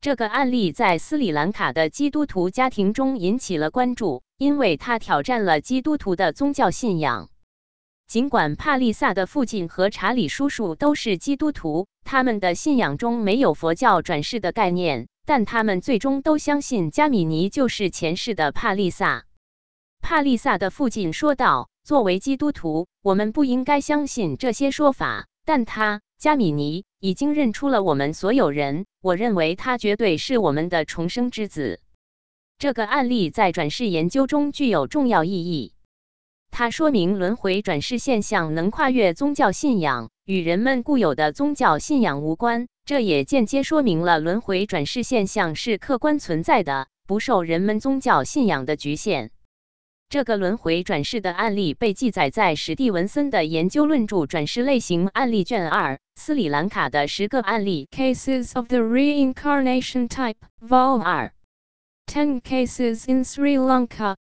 [0.00, 7.30] 这个案例在斯里兰卡的基督徒家庭中引起了关注，因为他挑战了基督徒的宗教信仰。
[8.06, 19.24] 尽管帕丽萨的父亲和查理叔叔都是基督徒，他们的信仰中没有佛教转世的概念，但他们最终都相信加米尼就是前世的帕丽萨。
[20.00, 21.68] 帕丽萨的父亲说道。
[21.84, 25.26] 作为基督徒，我们不应该相信这些说法。
[25.44, 28.86] 但他加米尼已经认出了我们所有人。
[29.02, 31.82] 我认为他绝对是我们的重生之子。
[32.56, 35.73] 这个案例在转世研究中具有重要意义。
[36.56, 42.68] 它说明轮回转世现象能跨越宗教信仰，与人们固有的宗教信仰无关。
[42.84, 49.32] 这也间接说明了轮回转世现象是客观存在的，不受人们宗教信仰的局限。
[50.08, 61.02] 这个轮回转世的案例被记载在史蒂文森的研究论著《转世类型案例卷二：斯里兰卡的十个案例》（Cases of the Reincarnation Type, Vol.
[61.02, 61.32] 二）。
[62.06, 64.14] Ten cases in Sri Lanka。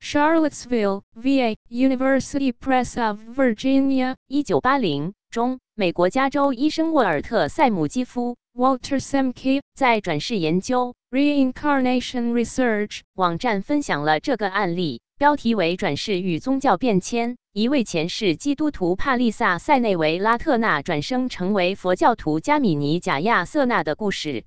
[0.00, 12.32] Charlottesville, VA, University Press of Virginia, 一九八零中，美国加州医生沃尔特·塞姆基夫 Walter s a m k e 在转世研究 Reincarnation
[12.32, 17.36] Research, 网站分享了这个案例，标题为“转世与宗教变迁”。
[17.52, 24.44] 一位前世基督徒帕丽萨·塞内维拉特纳转生成为佛教徒加米尼贾亚瑟纳的故事。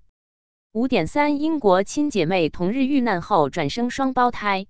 [0.72, 4.66] 五点三，英国亲姐妹同日遇难后转生双胞胎。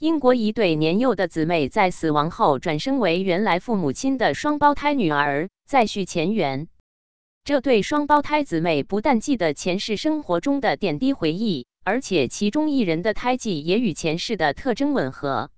[0.00, 6.68] 英国一对年幼的姊妹在死亡后转生为原来父母亲的双胞胎女儿，再续前缘。
[7.42, 15.50] 这对双胞胎姊妹不但记得前世生活中的点滴回忆，而且其中一人的胎记也与前世的特征吻合。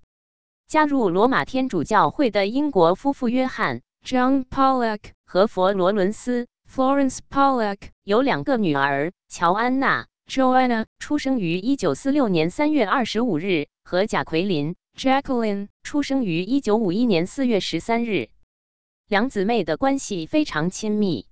[0.67, 18.29] 加入罗马天主教会的英国夫妇约翰 John Pollock, 和佛罗伦斯 Florence Pollock, 有两个女儿，乔安娜 Joanna, 出生于1946年3月25日，和贾奎琳 Jacqueline, 出生于1951年4月13日。
[19.09, 21.27] 两姊妹的关系非常亲密。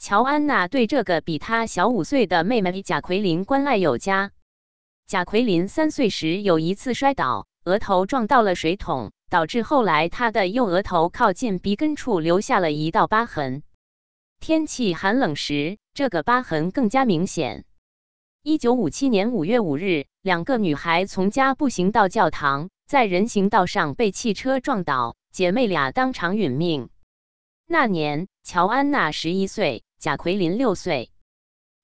[0.00, 4.32] 乔安娜对这个比她小五岁的妹妹贾奎琳关爱有加。
[5.06, 13.62] 贾奎琳三岁时有一次摔倒，额头撞到了水桶，导致后来她的右额头靠近鼻根处留下了一道疤痕。
[14.40, 17.64] 天气寒冷时，这个疤痕更加明显。
[18.48, 26.88] 一九五七年五月五日，两个女孩从家步行到教堂，在人行道上被汽车撞倒，姐妹俩当场殒命。
[27.66, 31.10] 那年，乔安娜十一岁，贾奎琳六岁。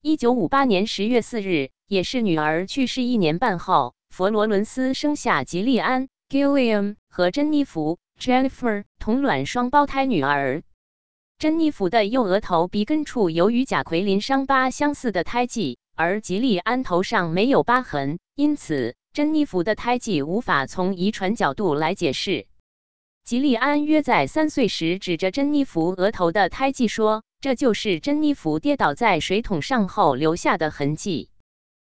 [0.03, 10.63] 一九五八年十月四日，也是女儿去世一年半后，佛罗伦斯生下吉利安 Gilliam, 和珍妮弗 Jennifer, 同卵双胞胎女儿。
[11.39, 22.47] 珍妮弗的右额头鼻根处由于贾奎琳伤疤相似的胎记，而吉利安头上没有疤痕，因此珍妮弗的胎记无法从遗传角度来解释。
[23.25, 31.31] 吉利安约在三岁时指着珍妮弗额头的胎记说：“这就是珍妮弗跌倒在水桶上后留下的痕迹。”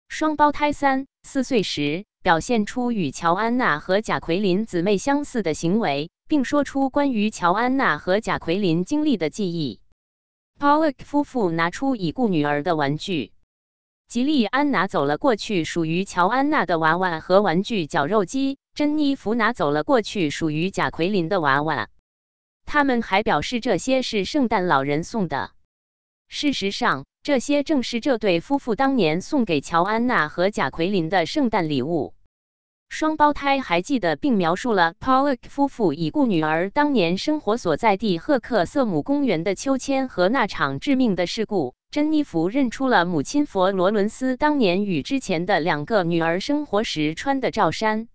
[0.08, 9.80] 双胞胎三四岁时表现出与乔安娜和贾奎琳姊妹相似的行为，并说出关于乔安娜和贾奎琳经历的记忆。
[10.60, 13.32] Pollock 夫妇拿出已故女儿的玩具，
[14.08, 21.88] 吉利安拿走了过去属于乔安娜的娃娃和玩具绞肉机，珍妮弗拿走了过去属于贾奎琳的娃娃。
[22.64, 25.50] 他们还表示这些是圣诞老人送的。
[26.28, 32.14] 事实上，这些正是这对夫妇当年送给乔安娜和贾奎琳的圣诞礼物。
[32.88, 41.74] 双胞胎还记得并描述了 Pollock 夫妇已故女儿当年生活所在地赫克瑟姆公园的秋千和那场致命的事故。
[41.96, 48.08] 珍妮弗认出了母亲佛罗伦斯当年与之前的两个女儿生活时穿的罩衫。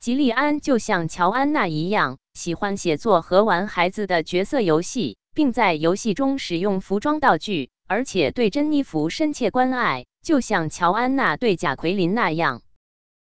[0.00, 12.62] 吉利安就像乔安娜一样，喜欢写作和玩孩子的角色游戏，并在游戏中使用服装道具，而且对珍妮弗深切关爱，就像乔安娜对贾奎琳那样。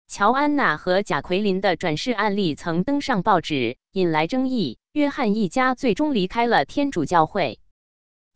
[0.07, 4.77] 乔安娜和贾奎琳的转世案例曾登上报纸，引来争议。
[4.93, 7.59] 约翰一家最终离开了天主教会。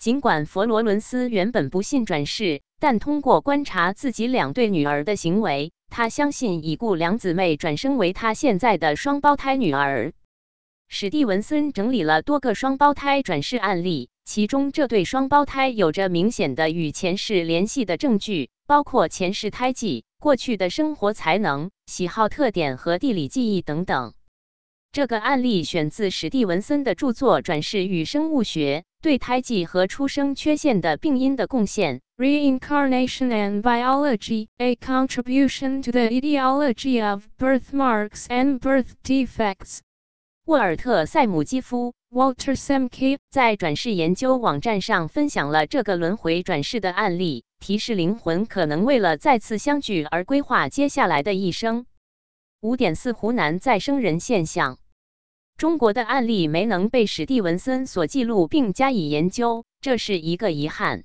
[0.04, 10.12] 尽管佛罗伦斯原本不信转世，但通过观察自己两对女儿的行为，他相信已故两姊妹转生为他现在的双胞胎女儿。
[10.88, 24.12] 史蒂文森整理了多个双胞胎转世案例，其中这对双胞胎有着明显的与前世联系的证据，包括前世胎记、过去的生活才能、喜好特点和地理记忆等等。
[24.94, 28.84] 这个案例选自史蒂文森的著作《转世与生物学》。
[29.02, 32.00] 对胎记和出生缺陷的病因的贡献。
[32.16, 39.80] Reincarnation and Biology, a contribution to the etiology of birthmarks and birth defects.
[40.44, 51.84] 沃尔特·塞姆基夫 Walter s a m k e 在转世研究网站上分享了这个轮回转世的案例，提示灵魂可能为了再次相聚而规划接下来的一生。
[52.60, 54.78] 五点四湖南再生人现象。
[55.56, 61.04] 中国的案例没能被史蒂文森所记录并加以研究，这是一个遗憾。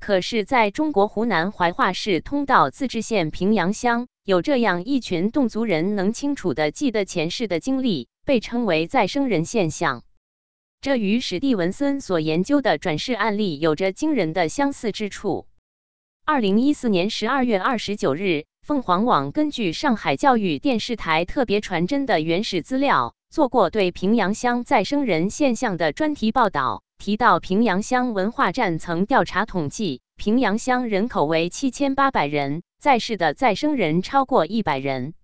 [0.00, 10.02] 可是，在中国湖南怀化市通道自治县平阳乡，有这样一群侗族人能清楚地记得前世的经历，被称为再生人现象。
[10.80, 15.46] 这与史蒂文森所研究的转世案例有着惊人的相似之处。
[16.24, 23.14] 二零一四年十二月二十九日，凤凰网根据上海教育电视台特别传真的原始资料。
[23.30, 35.14] 做过对平阳乡再生人现象的专题报道，提到平阳乡文化站曾调查统计，平阳乡人口为七千八百人，在世的再生人超过一百人。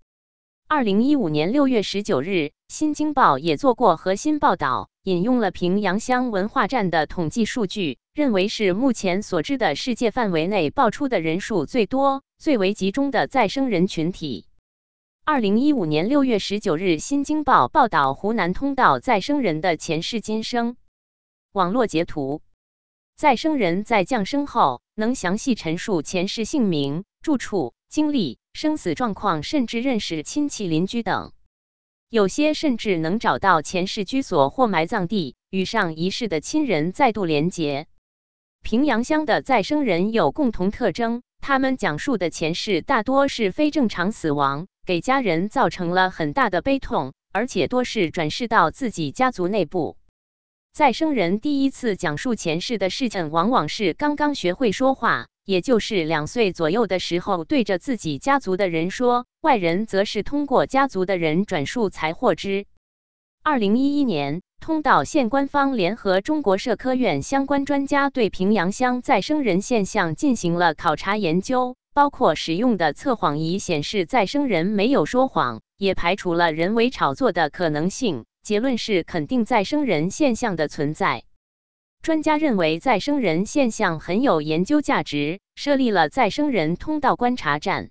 [0.68, 2.28] 二零一五年六月十九日，
[2.68, 14.45] 《新京报》也做过核心报道，引用了平阳乡文化站的统计数据，认为是目前所知的世界范围内爆出的人数最多、最为集中的再生人群体。
[15.28, 20.76] 二零一五年六月十九日，《新京报》报道湖南通道再生人的前世今生。
[21.50, 22.42] 网络截图：
[23.16, 28.38] 再生人在降生后，能详细陈述前世姓名、住处、经历。
[28.52, 31.32] 生死状况，甚至认识亲戚邻居等，
[32.08, 37.88] 有些甚至能找到前世居所或埋葬地，与上一世的亲人再度连结。
[38.62, 49.96] 平阳乡的再生人有共同特征，他们讲述的前世大多是非正常死亡，给家人造成了很大的悲痛，而且多是转世到自己家族内部。
[50.72, 55.26] 再生人第一次讲述前世的事情，往往是刚刚学会说话。
[55.44, 62.66] 也就是两岁左右的时候，对着自己家族的人说，外人则是通过家族的人转述才获知。
[63.44, 78.26] 二零一一年，通道县官方联合中国社科院相关专家对平阳乡再生人现象进行了考察研究，包括使用的测谎仪显示再生人没有说谎，也排除了人为炒作的可能性。
[78.42, 81.24] 结论是肯定再生人现象的存在。
[82.02, 87.88] 专家认为再生人现象很有研究价值，设立了再生人通道观察站。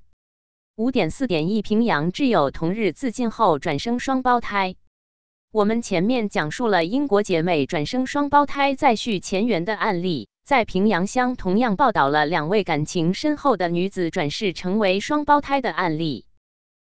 [0.76, 4.76] 五点四点一，平阳挚友同日自尽后转生双胞胎。
[5.52, 16.28] 我们前面讲述了英国姐妹转生双胞胎再续前缘的案例，在平阳乡同样报道了两位感情深厚的女子转世成为双胞胎的案例。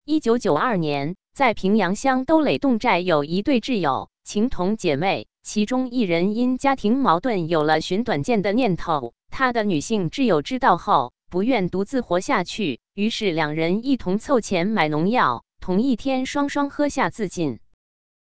[0.05, 5.29] 一九九二年，在平阳乡兜垒洞寨有一对挚友，情同姐妹。
[5.43, 17.61] 其中一人因家庭矛盾有了寻短见的念头，他的女性挚友知道后不愿独自活下去，于是两人一同凑钱买农药，同一天双双喝下自尽。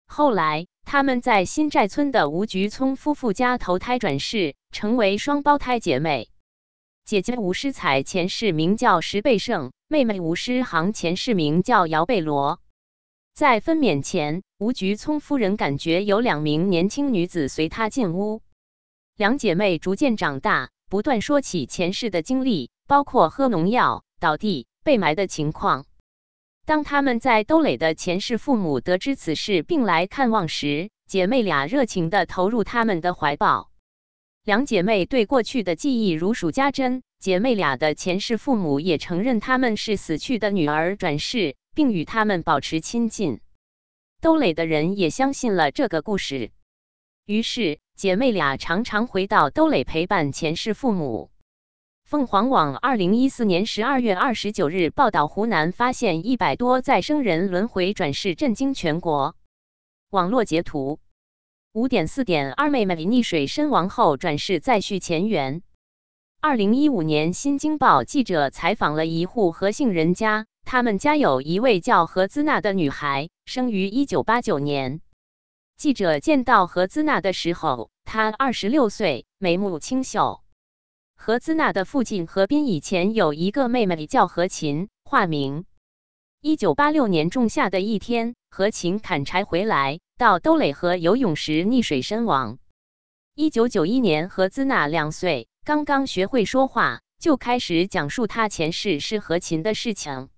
[0.06, 6.30] 后来他们在新寨村的吴菊聪夫妇家投胎转世，成为双胞胎姐妹。
[7.04, 12.62] 姐姐吴诗彩前世名叫石贝胜，妹妹吴诗航前世名叫姚贝罗。
[13.34, 18.40] 在分娩前，吴菊聪夫人感觉有两名年轻女子随她进屋。
[19.14, 25.84] 两姐妹逐渐长大，不断说起前世的经历，包括喝农药、倒地、被埋的情况。
[26.68, 33.70] 当他们在兜垒的前世父母得知此事并来看望时，姐妹俩热情地投入他们的怀抱。
[34.44, 41.56] 两姐妹对过去的记忆如数家珍，姐妹俩的前世父母也承认他们是死去的女儿转世。
[41.74, 43.40] 并与他们保持亲近，
[44.20, 46.50] 兜垒的人也相信了这个故事。
[47.24, 51.30] 于是姐妹俩常常回到兜垒陪伴前世父母。
[52.08, 59.36] 凤凰网二零一四年十二月二十九日报道，湖南发现一百多再生人轮回转世，震惊全国。
[60.08, 61.00] 网络截图：
[61.74, 65.60] 五点四点二妹妹溺水身亡后转世再续前缘。
[66.40, 70.46] 二零一五年，新京报记者采访了一户何姓人家。
[70.64, 75.02] 他们家有一位叫何姿娜的女孩，生于一九八九年。
[75.76, 80.40] 记者见到何姿娜的时候，她二十六岁，眉目清秀。
[81.20, 85.66] 何兹娜的父亲何斌以前有一个妹妹叫何琴，化名。
[86.40, 92.58] 一九八六年仲夏的一天，何琴砍柴回来，到兜垒河游泳时溺水身亡。
[93.34, 100.30] 一九九一年，何兹娜两岁，刚刚学会说话，就开始讲述她前世是何琴的事情。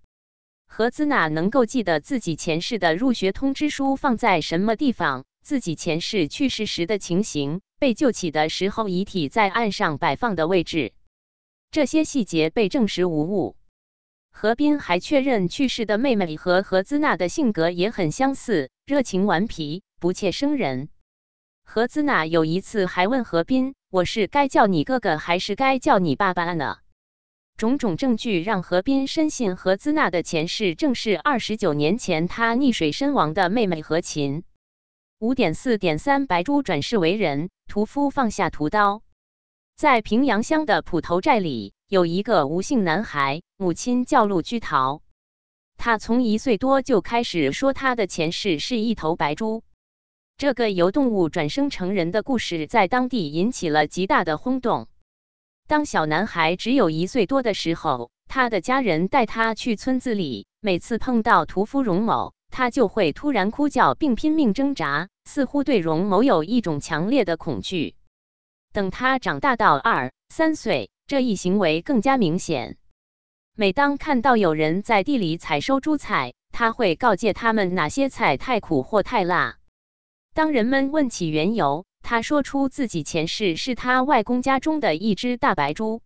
[0.66, 10.92] 何兹娜能够记得自己前世的入学通知书放在什么地方，自己前世去世时的情形，被救起的时候遗体在岸上摆放的位置，
[11.70, 13.56] 这些细节被证实无误。
[14.32, 20.88] 何斌还确认去世的妹妹和何姿娜的性格也很相似，热情顽皮，不怯生人。
[21.64, 26.78] 何姿娜有一次还问何斌：“我是该叫你哥哥，还是该叫你爸爸呢？”
[27.56, 34.44] 种种证据让何斌深信何姿娜的前世正是二十九年前他溺水身亡的妹妹何琴。
[35.20, 39.02] 五点四点三，白猪转世为人，屠夫放下屠刀。
[39.76, 45.02] 在平阳乡的普头寨里，有一个吴姓男孩，母亲叫陆居桃。
[45.76, 49.62] 他从一岁多就开始说他的前世是一头白猪。
[50.38, 54.88] 这个由动物转生成人的故事在当地引起了极大的轰动。
[55.66, 67.94] 当小男孩只有一岁多的时候，他的家人带他去村子里，每次碰到屠夫荣某，他就会突然哭叫并拼命挣扎，似乎对荣某有一种强烈的恐惧。
[68.72, 72.78] 等他长大到二三岁，这一行为更加明显。
[73.54, 79.58] 每当看到有人在地里采收蔬菜，他会告诫他们哪些菜太苦或太辣。
[80.34, 86.02] 当人们问起缘由，他说出自己前世是他外公家中的一只大白猪。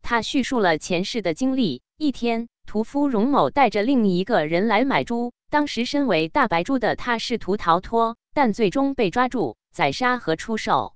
[0.00, 1.82] 他叙述了前世的经历。
[1.96, 10.94] 一天，屠夫荣某带着另一个人来买猪，当时身为大白猪的他试图逃脱，但最终被抓住、宰杀和出售。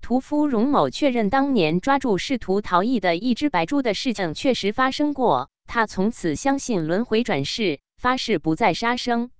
[0.00, 5.50] 屠夫荣某确认，当年抓住试图逃逸的一只白猪的事情确实发生过。
[5.66, 9.30] 他从此相信轮回转世，发誓不再杀生。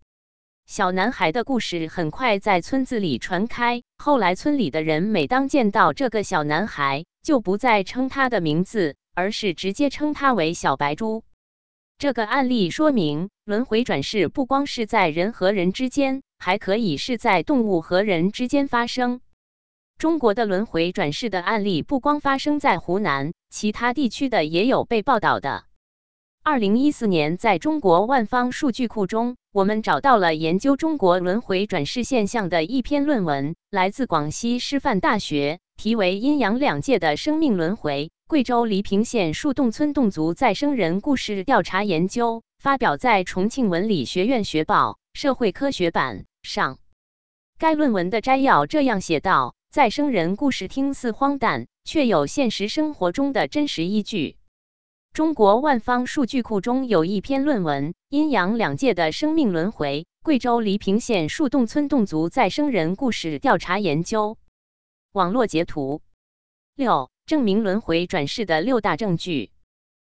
[0.66, 3.82] 小男孩的故事很快在村子里传开。
[3.98, 11.24] 后来，村里的人每当见到这个小男孩，就不再称他的名字，而是直接称他为小白猪。
[11.98, 19.22] 这个案例说明，轮回转世不光是在人和人之间，还可以是在动物和人之间发生。
[19.96, 25.64] 中国的轮回转世的案例不光发生在湖南，其他地区的也有被报道的。
[26.42, 46.78] 二零一四年，在中国万方数据库中，我们找到了研究中国轮回转世现象的一篇论文，来自广西师范大学，题为《阴阳两界的生命轮回：贵州黎平县树洞村侗族再生人故事调查研究》，发表在重庆文理学院学报社会科学版上。
[47.56, 54.36] 该论文的摘要这样写道：再生人故事听似荒诞，却有现实生活中的真实依据。
[55.12, 64.30] 中国万方数据库中有一篇论文《阴阳两界的生命轮回：贵州黎平县树洞村侗族再生人故事调查研究》。
[65.12, 66.02] 网络截图
[66.74, 69.52] 六，证明轮回转世的六大证据。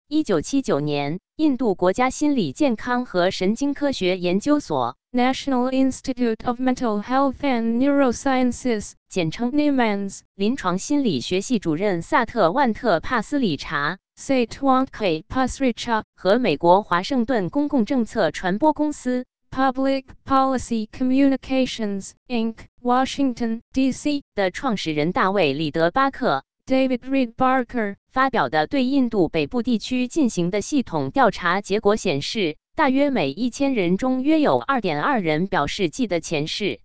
[0.08, 13.98] 一九七九年，印度国家心理健康和神经科学研究所 （National Institute of Mental Health and Neurosciences，简称 NIMANS） 临床心理学系主任萨特万特帕斯里查。
[14.18, 14.88] Satwant
[15.28, 22.56] Pasricha 和美国华盛顿公共政策传播公司 Public Policy Communications Inc.
[22.82, 24.24] Washington D.C.
[24.34, 36.80] 的创始人大卫里德巴克 David Reed Barker 发表的对印度北部地区进行的系统调查结果显示，大约每一千人中约有二点二人表示记得前世。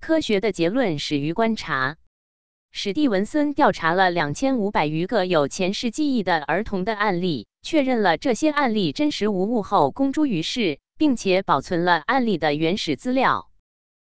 [0.00, 1.98] 科学的结论始于观察。
[2.72, 13.48] 史蒂文森调查了两千五百余个有前世记忆的儿童的案例，确认了这些案例真实无误后公诸于世，并且保存了案例的原始资料。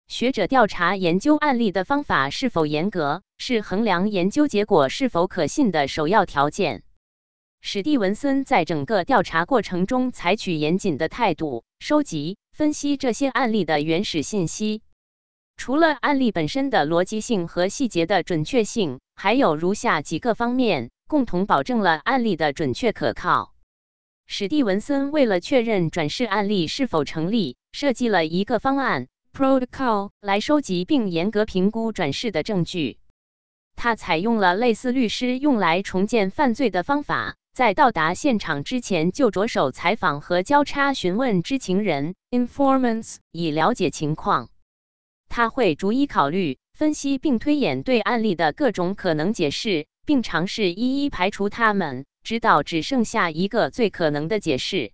[0.09, 6.83] 学者调查研究案例的方法是否严格，是衡量研究结果是否可信的首要条件。
[7.63, 14.83] 史蒂文森在整个调查过程中采取严谨的态度，收集、分析这些案例的原始信息。
[15.57, 23.55] 除了案例本身的逻辑性和细节的准确性，还有如下几个方面共同保证了案例的准确可靠。
[24.27, 32.99] 史蒂文森为了确认转世案例是否成立，设计了一个方案 （protocol） 来收集并严格评估转世的证据。
[33.83, 44.51] 他采用了类似律师用来重建犯罪的方法，在到达现场之前就着手采访和交叉询问知情人 （informants） 以了解情况。
[45.31, 54.93] 他会逐一考虑、分析并推演对案例的各种可能解释，并尝试一一排除它们，直到只剩下一个最可能的解释。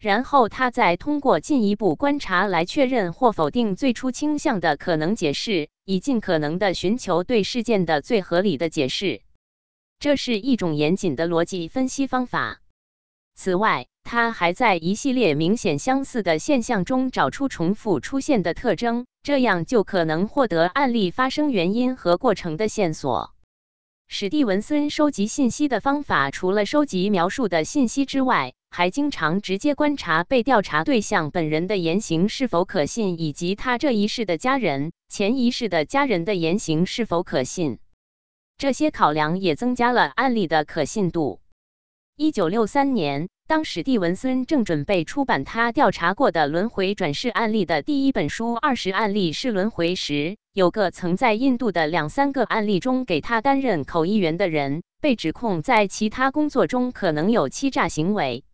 [0.00, 9.22] 然后，他再通过进一步观察来确认或否定最初倾向的可能解释，以尽可能的寻求对事件的最合理的解释。
[9.98, 12.60] 这是一种严谨的逻辑分析方法。
[13.34, 19.06] 此外，他还在一系列明显相似的现象中找出重复出现的特征。
[19.24, 23.34] 这样就可能获得案例发生原因和过程的线索。
[24.06, 37.78] 史蒂文森收集信息的方法，除了收集描述的信息之外，还经常直接观察被调查对象本人的言行是否可信，以及他这一世的家人、前一世的家人的言行是否可信。
[38.56, 41.40] 这些考量也增加了案例的可信度。
[42.16, 43.28] 一九六三年。
[43.50, 58.44] 当史蒂文森正准备出版他调查过的轮回转世案例的第一本书《二十案例是轮回》时，有个曾在印度的两三个案例中给他担任口译员的人，被指控在其他工作中可能有欺诈行为。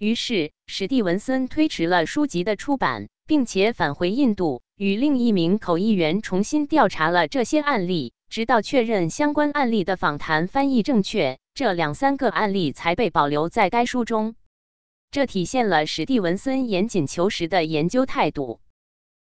[0.00, 11.38] 于是，史蒂文森推迟了书籍的出版，并且返回印度，与另一名口译员重新调查了这些案例，直到确认相关案例的访谈翻译正确。
[11.52, 14.36] 这两三个案例才被保留在该书中，
[15.10, 18.60] 这体现了史蒂文森严谨求实的研究态度。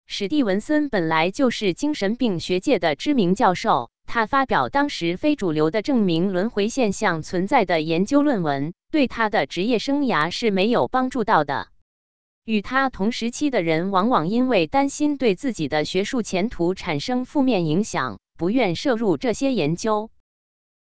[0.06, 11.68] 史蒂文森本来就是精神病学界的知名教授，他发表当时非主流的证明轮回现象存在的研究论文，对他的职业生涯是没有帮助到的。
[12.44, 20.10] 与他同时期的人往往因为担心对自己的学术前途产生负面影响，不愿涉入这些研究。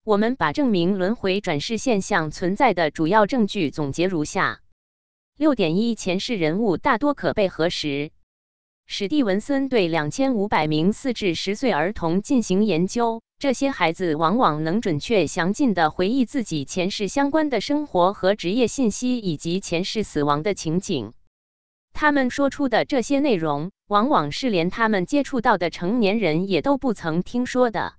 [0.03, 4.59] 我们把证明轮回转世现象存在的主要证据总结如下：
[5.37, 8.11] 六点一，前世人物大多可被核实。
[8.87, 21.13] 史蒂文森对两千五百名四至十岁儿童进行研究，这些孩子往往能准确详尽地回忆自己前世相关的生活和职业信息，以及前世死亡的情景。
[21.91, 27.95] 他们说出的这些内容，往往是连他们接触到的成年人也都不曾听说的。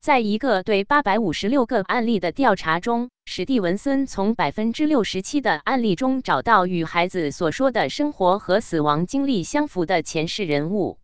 [0.00, 10.99] 在一个对八百五十六个案例的调查中，史蒂文森从百分之六十七的案例中找到与孩子所说的生活和死亡经历相符的前世人物。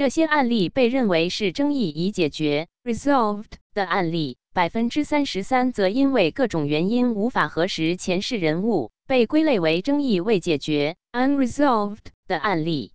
[0.00, 8.92] 这些案例被认为是争议已解决 （resolved） 的案例，百分之三十三则因为各种原因无法核实前世人物。
[9.06, 12.92] 被归类为争议未解决 （unresolved） 的案例。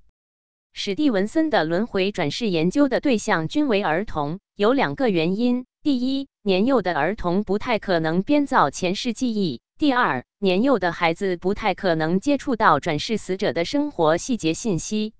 [0.74, 15.14] 史蒂文森的轮回转世研究的对象均为儿童，有两个原因：第一，年幼的儿童不太可能编造前世记忆；第二，年幼的孩子不太可能接触到转世死者的生活细节信息。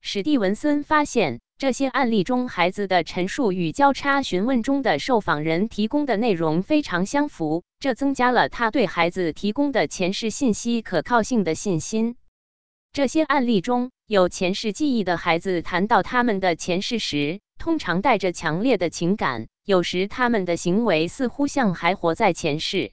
[0.00, 1.40] 史蒂文森发现。
[1.58, 12.14] 这些案例中，孩子的陈述与交叉询问中的受访人提供的内容非常相符，这增加了他对孩子提供的前世信息可靠性的信心。
[12.92, 22.92] 这些案例中有前世记忆的孩子谈到他们的前世时，通常带着强烈的情感，有时他们的行为似乎像还活在前世。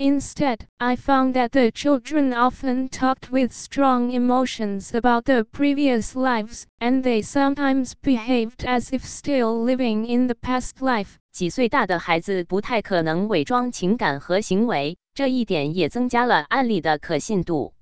[0.00, 6.62] Instead, I found that the children often talked with strong emotions about their previous lives,
[6.78, 11.16] and they sometimes behaved as if still living in the past life.
[11.32, 17.74] 几岁大的孩子不太可能伪装情感和行为，这一点也增加了案例的可信度。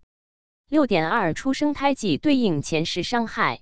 [0.71, 3.61] 六点二，出生胎记对应前世伤害。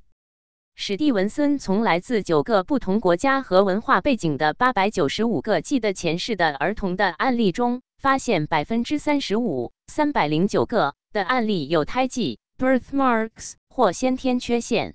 [0.77, 7.83] 史蒂文森从来自九个不同国家和文化背景的八百九十五个记得前世的儿童的案例中。
[8.05, 14.95] 发现百分之三十五，三百零九个的案例有胎记 （birthmarks） 或先天缺陷。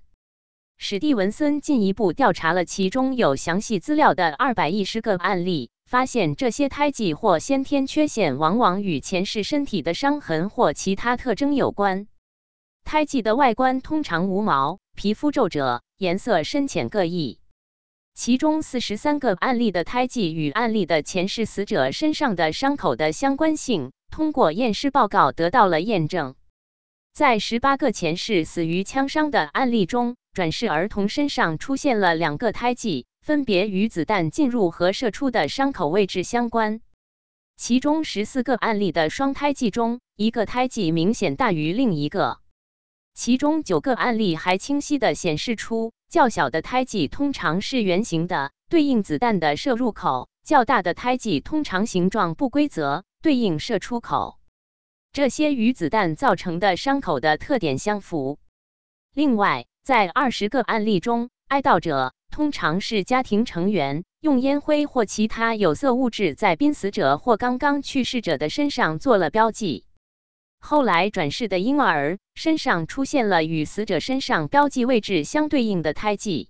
[0.78, 12.08] 史蒂文森进一步调查了其中有详细资料的二百一十个案例，发现这些胎记或先天缺陷往往与前世身体的伤痕或其他特征有关。
[12.84, 17.39] 胎记的外观通常无毛，皮肤皱褶，颜色深浅各异。
[18.22, 26.36] 其中四十三个案例的胎记与案例的前世死者身上的伤口的相关性，通过验尸报告得到了验证。
[27.14, 36.82] 在十八个前世死于枪伤的案例中，转世儿童身上出现了两个胎记，分别与子弹进入和射出的伤口位置相关。
[37.56, 42.40] 其中十四个案例的双胎记中，一个胎记明显大于另一个。
[43.14, 45.94] 其中九个案例还清晰地显示出。
[46.10, 54.40] 较小的胎记通常是圆形的，对应子弹的射入口；较大的胎记通常形状不规则，对应射出口。
[55.14, 58.40] 这些与子弹造成的伤口的特点相符。
[59.14, 69.86] 另外，在二十个案例中，哀悼者通常是家庭成员，用烟灰或其他有色物质在濒死者或刚刚去世者的身上做了标记。
[70.60, 76.50] 后来转世的婴儿身上出现了与死者身上标记位置相对应的胎记。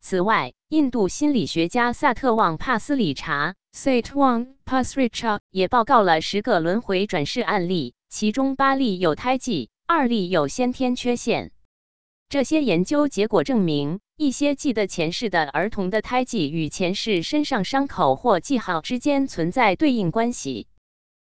[0.00, 11.52] 此外，印度心理学家萨特旺帕斯里查 s a t w a n Pasricha） 也报告了十个轮回转世案例，其中八例有胎记，二例有先天缺陷。
[12.28, 20.66] 这些研究结果证明，一些记得前世的儿童的胎记与前世身上伤口或记号之间存在对应关系。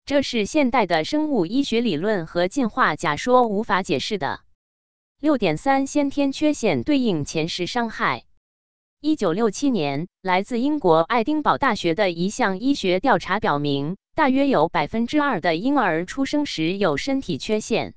[0.08, 4.40] 这是现代的生物医学理论和进化假说无法解释的。
[5.20, 8.24] 六点三，先天缺陷对应前世伤害。
[9.02, 17.92] 一九六七年，来自英国爱丁堡大学的一项医学调查表明，大约有百分之二的婴儿出生时有身体缺陷。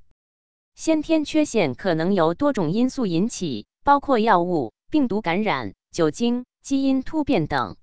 [0.75, 7.77] 先天缺陷可能由多种因素引起，包括药物、病毒感染、酒精、基因突变等。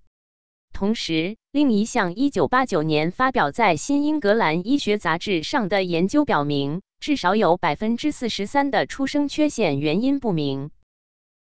[0.79, 10.71] 同时，另一项1989年发表在《新英格兰医学杂志》上的研究表明，至少有百分之四十三的出生缺陷原因不明。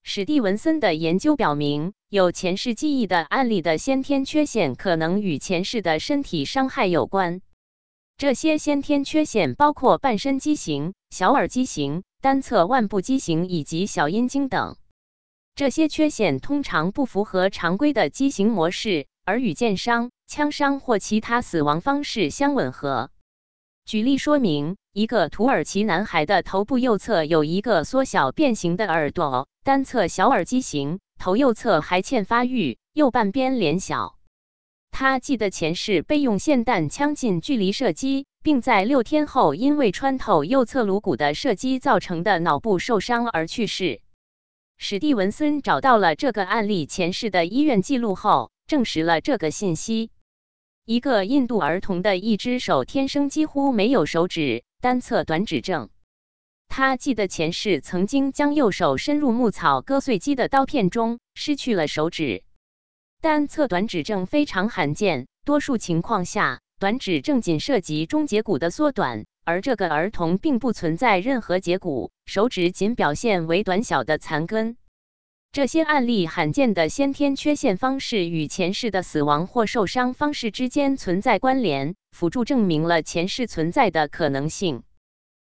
[0.05, 7.41] 史蒂文森的研究表明，有前世记忆的案例的先天缺陷可能与前世的身体伤害有关。
[8.16, 14.76] 这些先天缺陷包括半身畸形、小耳畸形、单侧腕部畸形以及小阴茎等。
[15.57, 19.09] 这些缺陷通常不符合常规的畸形模式。
[19.25, 23.11] 而与箭伤、枪伤或其他死亡方式相吻合。
[23.85, 34.18] 举例说明：一个土耳其男孩的头部右侧有一个缩小变形的耳朵，单侧小耳畸形，头右侧还欠发育，右半边脸小。
[34.91, 44.01] 他记得前世被用霰弹枪近距离射击，并在六天后因为穿透右侧颅骨的射击造成的脑部受伤而去世。
[44.79, 50.11] 史蒂文森找到了这个案例前世的医院记录后，证实了这个信息。
[50.85, 55.89] 一个印度儿童的一只手天生几乎没有手指，单侧短指症。
[56.69, 62.43] 他记得前世曾经将右手伸入牧草割碎机的刀片中，失去了手指。
[63.21, 74.77] 单侧短指症非常罕见，多数情况下，短指症仅涉及中节骨的缩短，而这个儿童并不存在任何节骨，手指仅表现为短小的残根。
[75.55, 84.83] 这些案例罕见的先天缺陷方式与前世的死亡或受伤方式之间存在关联，辅助证明了前世存在的可能性。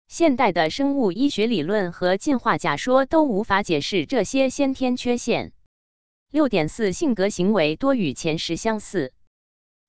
[0.07, 5.51] 现代的生物医学理论和进化假说都无法解释这些先天缺陷。
[6.31, 9.13] 六点四，性格行为多与前世相似。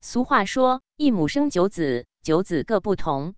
[0.02, 3.34] 俗话说：“一母生九子，九子各不同。”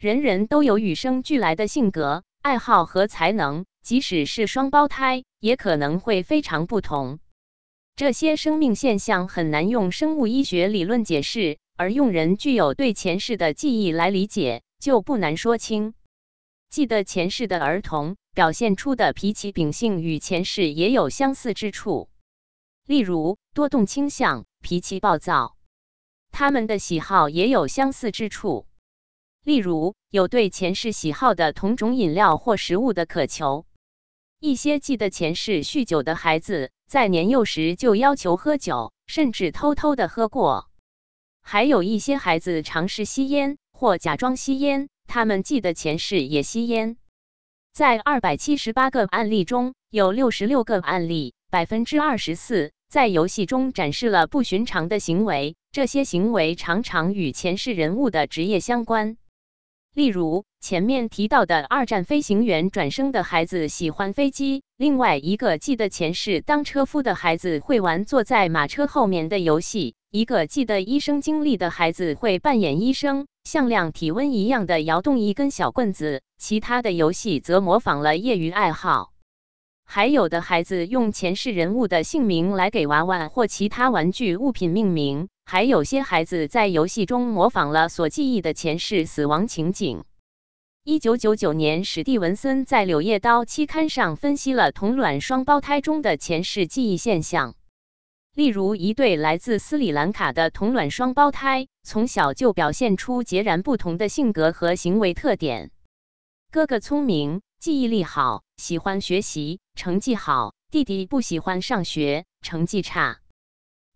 [0.00, 3.66] 人人都有与生俱来的性格、爱好和才能。
[3.82, 7.18] 即使是双胞胎，也可能会非常不同。
[7.96, 15.94] 这些生命现象很难用生物医学理论解释，而用人具有对前世的记忆来理解，就不难说清。
[16.70, 22.08] 记得前世的儿童表现出的脾气秉性与前世也有相似之处，
[22.86, 25.56] 例如多动倾向、脾气暴躁。
[26.30, 28.66] 他们的喜好也有相似之处，
[29.42, 33.66] 例如有对前世喜好的同种饮料或食物的渴求。
[34.40, 40.70] 一些记得前世酗酒的孩子，在年幼时就要求喝酒，甚至偷偷的喝过。
[41.42, 46.96] 还有一些孩子尝试吸烟或假装吸烟，他们记得前世也吸烟。
[47.74, 55.54] 在二百七十八个案例中，有六十六个案例，百分之二十四，在游戏中展示了不寻常的行为。
[55.70, 59.18] 这些行为常常与前世人物的职业相关。
[59.92, 79.10] 例如，前面提到的二战飞行员转生的孩子喜欢飞机；另外一个记得前世当车夫的孩子会玩坐在马车后面的游戏；一个记得医生经历的孩子会扮演医生，像量体温一样的摇动一根小棍子；其他的游戏则模仿了业余爱好。
[79.92, 85.28] 还有的孩子用前世人物的姓名来给娃娃或其他玩具物品命名。
[85.44, 90.04] 还有些孩子在游戏中模仿了所记忆的前世死亡情景。
[90.84, 97.56] 一九九九年，史蒂文森在《柳叶刀》期刊上分析了同卵双胞胎中的前世记忆现象。
[98.36, 105.72] 例如，一对来自斯里兰卡的同卵双胞胎，从小就表现出截然不同的性格和行为特点。
[106.52, 113.22] 哥哥聪明，记忆力好，喜欢学习，成绩好；弟弟不喜欢上学，成绩差。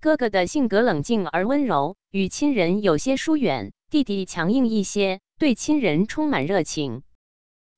[0.00, 7.02] 哥哥的性格冷静而温柔，与亲人有些疏远；弟弟强硬一些，对亲人充满热情。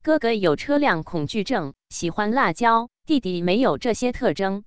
[0.05, 4.63] 哥哥有车辆恐惧症，喜欢辣椒；弟弟没有这些特征。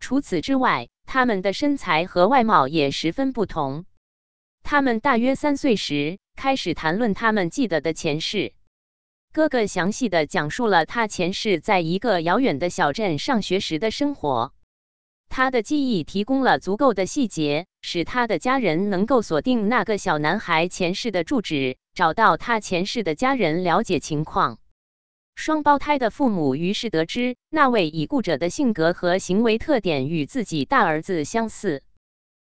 [0.00, 3.84] 除此之外，他们的身材和外貌也十分不同。
[4.64, 8.54] 他们大约三岁时开始谈论他们记得的前世。
[9.36, 14.54] 哥哥详细的讲述了他前世在一个遥远的小镇上学时的生活。
[15.28, 24.58] 他的记忆提供了足够的细节，使他的家人能够锁定那个小男孩前世的住址，找到他前世的家人，了解情况。
[25.34, 31.82] 双胞胎的父母于是得知，那位已故者的性格和行为特点与自己大儿子相似。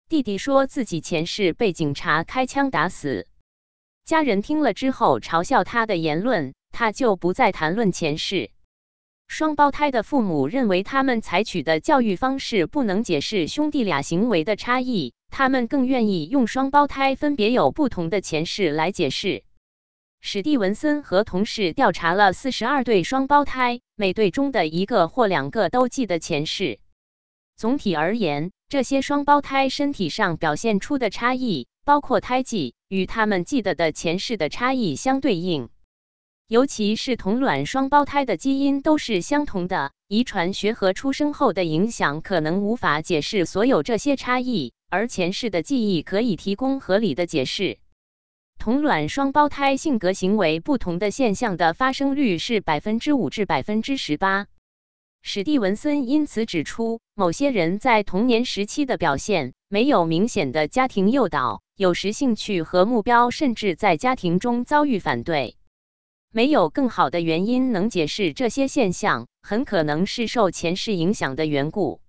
[0.09, 3.25] 弟弟说自己前世被警察开枪打死，
[4.05, 8.51] 家人听了之后嘲笑他的言论，他就不再谈论前世。
[9.29, 19.45] 双胞胎的父母认为，他们采取的教育方式不能解释兄弟俩行为的差异，他们更愿意用双胞胎分别有不同的前世来解释。
[20.19, 26.79] 史蒂文森和同事调查了四十二对双胞胎，每对中的一个或两个都记得前世。
[27.55, 35.69] 总体而言，这些双胞胎身体上表现出的差异，包括胎记，与他们记得的前世的差异相对应。
[36.47, 47.79] 尤其是同卵双胞胎的基因都是相同的，遗传学和出生后的影响可能无法解释所有这些差异，而前世的记忆可以提供合理的解释。
[48.59, 54.45] 同卵双胞胎性格行为不同的现象的发生率是百分之五至百分之十八。
[55.23, 65.55] 史蒂文森因此指出，某些人在童年时期的表现没有明显的家庭诱导，有时兴趣和目标甚至在家庭中遭遇反对。
[66.31, 71.99] 没有更好的原因能解释这些现象，很可能是受前世影响的缘故。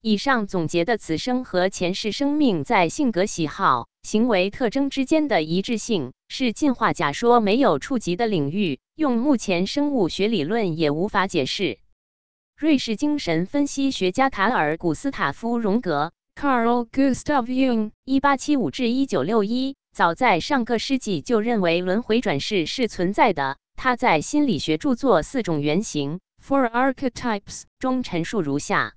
[0.00, 11.78] 以上总结的此生和前世生命在性格、喜好、行为特征之间的一致性，是进化假说没有触及的领域，用目前生物学理论也无法解释。
[12.56, 23.58] 瑞士精神分析学家卡尔·古斯塔夫·荣格 Carl Gustav Jung，一八七五至一九六一，早在上个世纪就认为轮回转世是存在的。
[23.74, 28.94] 他在心理学著作《四种原型》（Four Archetypes） 中陈述如下。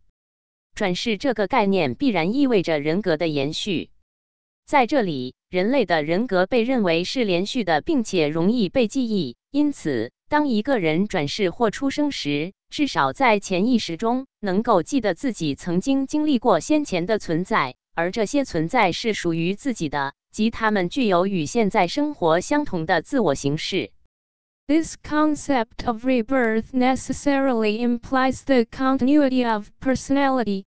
[0.75, 3.89] 转世这个概念必然意味着人格的延续。
[4.67, 9.35] 在这里，人类的人格被认为是连续的，并且容易被记忆。
[9.49, 23.91] 因此，当一个人转世或出生时，至少在潜意识中能够记得自己曾经经历过先前的存在，而这些存在是属于自己的，即他们具有与现在生活相同的自我形式。
[24.67, 30.63] This concept of rebirth necessarily implies the continuity of personality.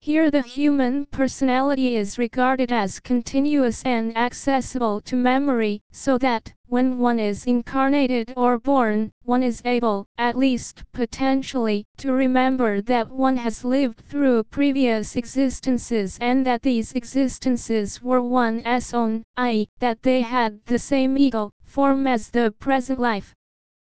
[0.00, 6.98] Here the human personality is regarded as continuous and accessible to memory, so that, when
[6.98, 13.36] one is incarnated or born, one is able, at least potentially, to remember that one
[13.38, 20.22] has lived through previous existences and that these existences were one's own, i.e., that they
[20.22, 23.34] had the same ego form as the present life.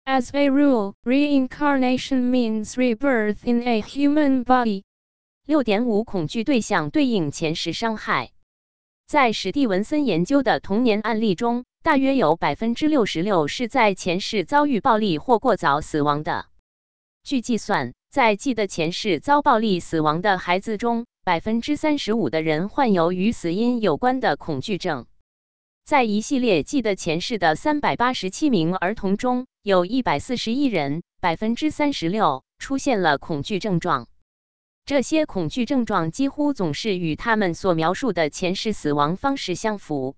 [0.07, 4.83] As a rule, reincarnation means rebirth in a human body.
[5.49, 8.29] 六点五恐惧对象对应前世伤害，
[9.07, 16.45] 在史蒂文森研究的童年案例中，大约有百分之六十六是在前世遭遇暴力或过早死亡的。
[17.23, 25.07] 据计算，在记得前世遭暴力死亡的孩子中，百分之三十五的人患有与死因有关的恐惧症。
[25.83, 34.07] 在一系列记得前世的三百八十七名儿童中，有一百四十一人，百分之三十六出现了恐惧症状。
[34.89, 40.15] 这些恐惧症状几乎总是与他们所描述的前世死亡方式相符。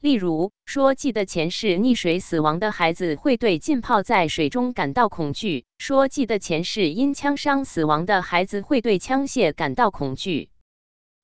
[0.00, 10.50] 例如，说记得前世溺水死亡的孩子会对浸泡在水中感到恐惧；说记得前世因枪伤死亡的孩子会对枪械感到恐惧。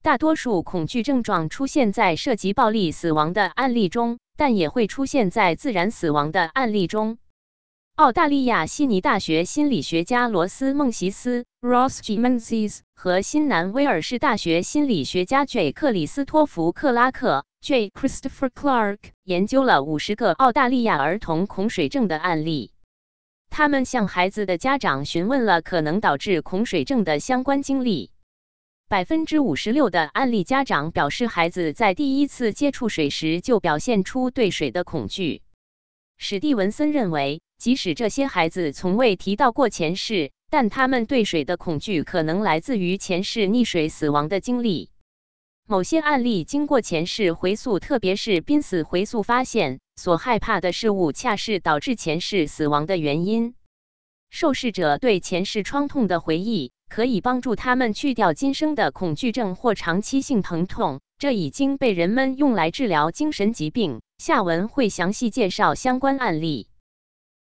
[0.03, 7.19] 大多数恐惧症状出现在涉及暴力死亡的案例中，但也会出现在自然死亡的案例中。
[7.97, 12.19] 澳大利亚悉尼大学心理学家罗斯·孟西斯 （Ross G.
[12.19, 15.71] Menzies） 和新南威尔士大学心理学家 J.
[15.71, 17.91] 克里斯托弗·克拉克 （J.
[17.91, 22.73] Christopher Clark） 研究了五十个澳大利亚儿童恐水症的案例。
[23.49, 28.11] 他们向孩子的家长询问了可能导致恐水症的相关经历。
[28.89, 35.43] 百分之五十六的案例家长表示，孩子在第一次接触水时就表现出对水的恐惧。
[36.17, 44.91] 史蒂文森认为，即使这些孩子从未提到过前世，但他们对水的恐惧可能来自于前世溺水死亡的经历。
[45.67, 53.55] 某些案例经过前世回溯，特别是濒死回溯，发现所害怕的事物恰是导致前世死亡的原因。
[54.31, 56.73] 受试者对前世创痛的回忆。
[56.87, 64.01] 可以帮助他们去掉今生的恐惧症或长期性疼痛，这已经被人们用来治疗精神疾病。
[64.19, 66.69] 下文会详细介绍相关案例。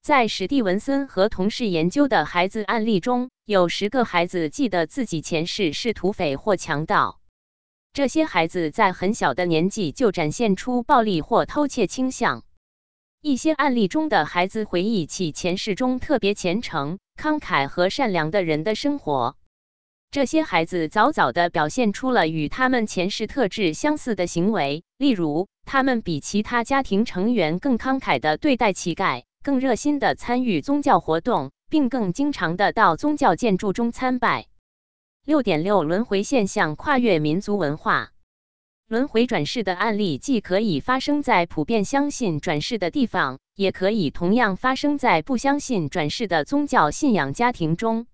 [0.03, 7.21] 在史蒂文森和同事研究的孩子案例中，有十个孩子记得自己前世是土匪或强盗。
[7.93, 12.43] 这些孩子在很小的年纪就展现出暴力或偷窃倾向。
[13.21, 19.37] 一些案例中的孩子回忆起前世中特别虔诚、慷慨和善良的人的生活。
[20.11, 34.47] 这些孩子早早地表现出了与他们前世特质相似的行为，例如，他们比其他家庭成员更慷慨地对待乞丐，更热心地参与宗教活动，并更经常地到宗教建筑中参拜。
[35.25, 38.13] 六点六轮回现象跨越民族文化，
[38.89, 48.07] 轮回转世的案例既可以发生在普遍相信转世的地方，也可以同样发生在不相信转世的宗教信仰家庭中。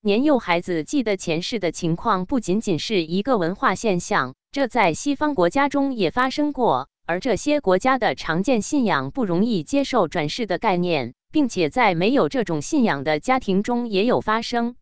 [0.00, 6.88] 年幼孩子记得前世的情况不仅仅是一个文化现象，这在西方国家中也发生过。
[7.04, 14.76] 而这些国家的常见信仰不容易接受转世的概念，并且在没有这种信仰的家庭中也有发生。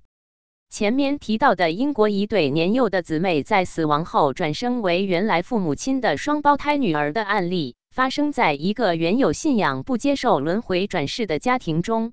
[0.68, 12.12] 前面提到的英国一对年幼的姊妹在死亡后转生为原来父母亲的双胞胎女儿的案例，发生在一个原有信仰不接受轮回转世的家庭中。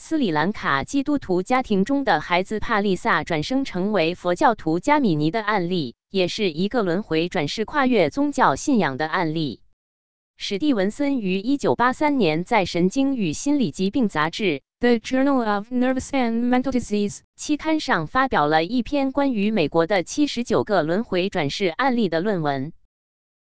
[0.00, 9.60] 斯里兰卡基督徒家庭中的孩子帕丽萨转生成为佛教徒加米尼的案例，也是一个轮回转世、跨越宗教信仰的案例。
[10.36, 14.44] 史蒂文森于1983年在《神经与心理疾病杂志》
[14.78, 22.72] （The Journal of Nervous and Mental Disease） 期刊上发表了一篇关于美国的79个轮回转世案例的论文。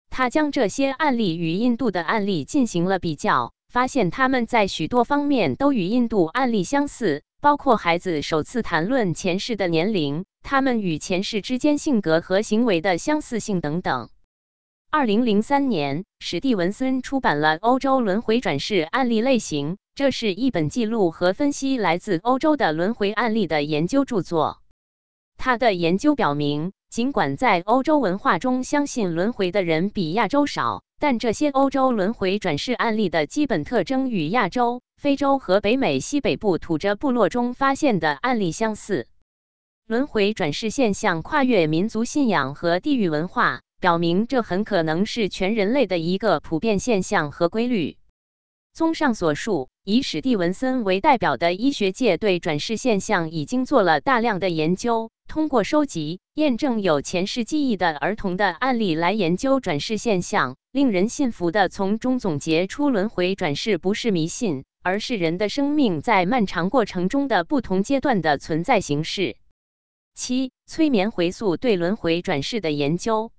[0.10, 3.54] 他将这些案例与印度的案例进行了比较。
[3.70, 14.10] 发现他们在许多方面都与印度案例相似，包括孩子首次谈论前世的年龄、他们与前世之间性格和行为的相似性等等。
[14.90, 24.62] 二零零三年，史蒂文森出版了《欧洲轮回转世案例类型》，这是一本记录和分析来自欧洲的轮回案例的研究著作。
[25.36, 30.84] 他的研究表明，尽管在欧洲文化中相信轮回的人比亚洲少。
[31.00, 39.08] 但这些欧洲轮回转世案例的基本特征与亚洲、非洲和北美西北部土着部落中发现的案例相似。
[39.86, 47.98] 轮回转世现象跨越民族信仰和地域文化，表明这很可能是全人类的一个普遍现象和规律。
[48.74, 55.12] 综上所述，以史蒂文森为代表的医学界对转世现象已经做了大量的研究。
[55.28, 69.36] 通过收集、验证有前世记忆的儿童的案例来研究转世现象，令人信服的从中总结出轮回转世不是迷信，而是人的生命在漫长过程中的不同阶段的存在形式。
[70.14, 73.32] 七、催眠回溯对轮回转世的研究。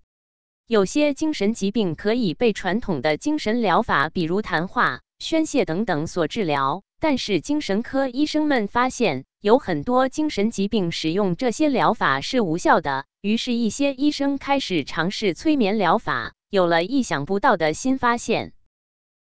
[0.67, 9.25] 有些精神疾病可以被传统的精神疗法，比如谈话、宣泄等等所治疗，但是精神科医生们发现。
[9.41, 18.53] 有很多精神疾病使用这些疗法是无效的，于是，一些医生开始尝试催眠疗法，有了意想不到的新发现。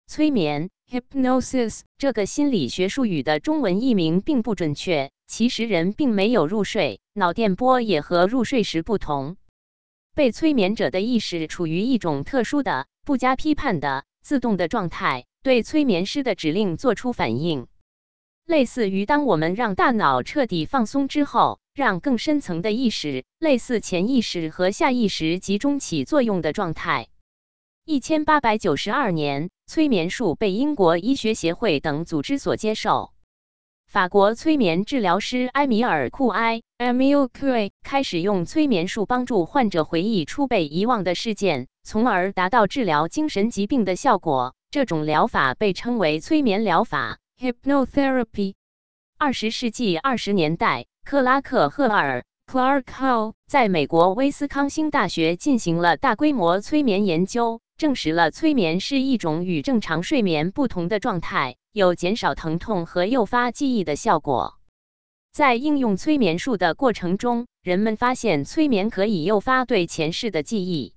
[0.07, 9.35] 催眠 （hypnosis） 这个心理学术语的中文译名并不准确，其实人并没有入睡，脑电波也和入睡时不同。
[10.15, 17.67] 被催眠者的意识处于一种特殊的、不加批判的、自动的状态，对催眠师的指令做出反应。
[18.47, 27.09] 类似于当我们让大脑彻底放松之后，让更深层的意识，类似潜意识和下意识集中起作用的状态。
[27.85, 33.11] 一千八百九十二年，催眠术被英国医学协会等组织所接受。
[33.85, 44.54] 法国催眠治疗师埃米尔·库埃 （Emil c u r 开始用催眠术帮助患者回忆出被遗忘的事件，从而达到治疗精神疾病的效果。
[44.71, 47.19] 这种疗法被称为催眠疗法。
[47.39, 48.55] Hypnotherapy。
[49.17, 64.55] 二十世纪二十年代，克拉克·赫尔 （Clark Hall） 在美国威斯康星大学进行了大规模催眠研究，证实了催眠是一种与正常睡眠不同的状态，有减少疼痛和诱发记忆的效果。
[65.31, 70.93] 在应用催眠术的过程中，人们发现催眠可以诱发对前世的记忆。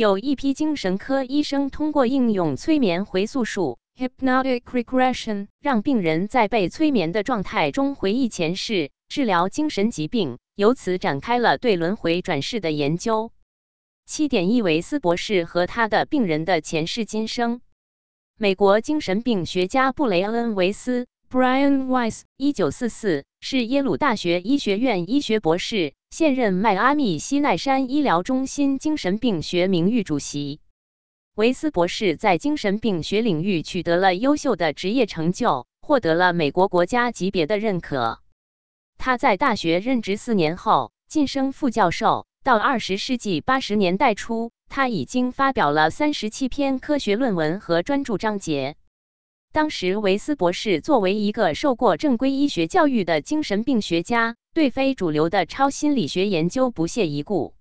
[0.00, 3.78] 有一批精神科医生通过应用催眠回溯术。
[3.98, 13.30] Hypnotic regression 让病人在被催眠的状态中回忆前世，治疗精神疾病，由此展开了对轮回转世的研究。
[14.06, 17.60] 七点一维斯博士和他的病人的前世今生。
[18.38, 30.60] 美国精神病学家布雷恩·维斯 （Brian Weiss） 一九四四是耶鲁大学医学院医学博士，现任迈阿密西奈山医疗中心精神病学名誉主席。
[31.36, 38.20] 维斯博士在精神病学领域取得了优秀的职业成就，获得了美国国家级别的认可。
[38.98, 42.26] 他在大学任职四年后晋升副教授。
[42.42, 48.76] 到二十世纪八十年代初，他已经发表了三十七篇科学论文和专著章节。
[49.52, 57.54] 当时，维斯博士作为一个受过正规医学教育的精神病学家，对非主流的超心理学研究不屑一顾。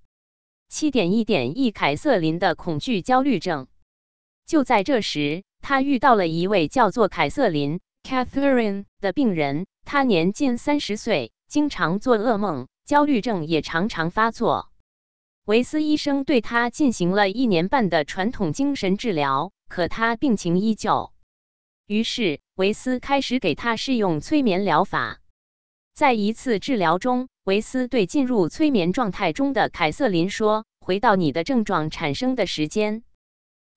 [0.68, 3.66] 七点一点一，凯瑟琳的恐惧焦虑症。
[4.45, 9.66] 就在这时，他遇到了一位叫做凯瑟琳 （Catherine） 的病人。
[9.84, 14.70] 她年近三十岁，经常做噩梦，焦虑症也常常发作。
[15.45, 21.11] 维斯医生对他进行了一年半的传统精神治疗，可他病情依旧。
[21.90, 25.22] 于是，维斯开始给他试用催眠疗法。
[25.95, 33.02] 在一次治疗中，维斯对进入催眠状态中的凯瑟琳说：“回到你的症状产生的时间。”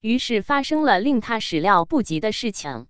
[0.02, 2.86] 于是发生了令他始料不及的事情。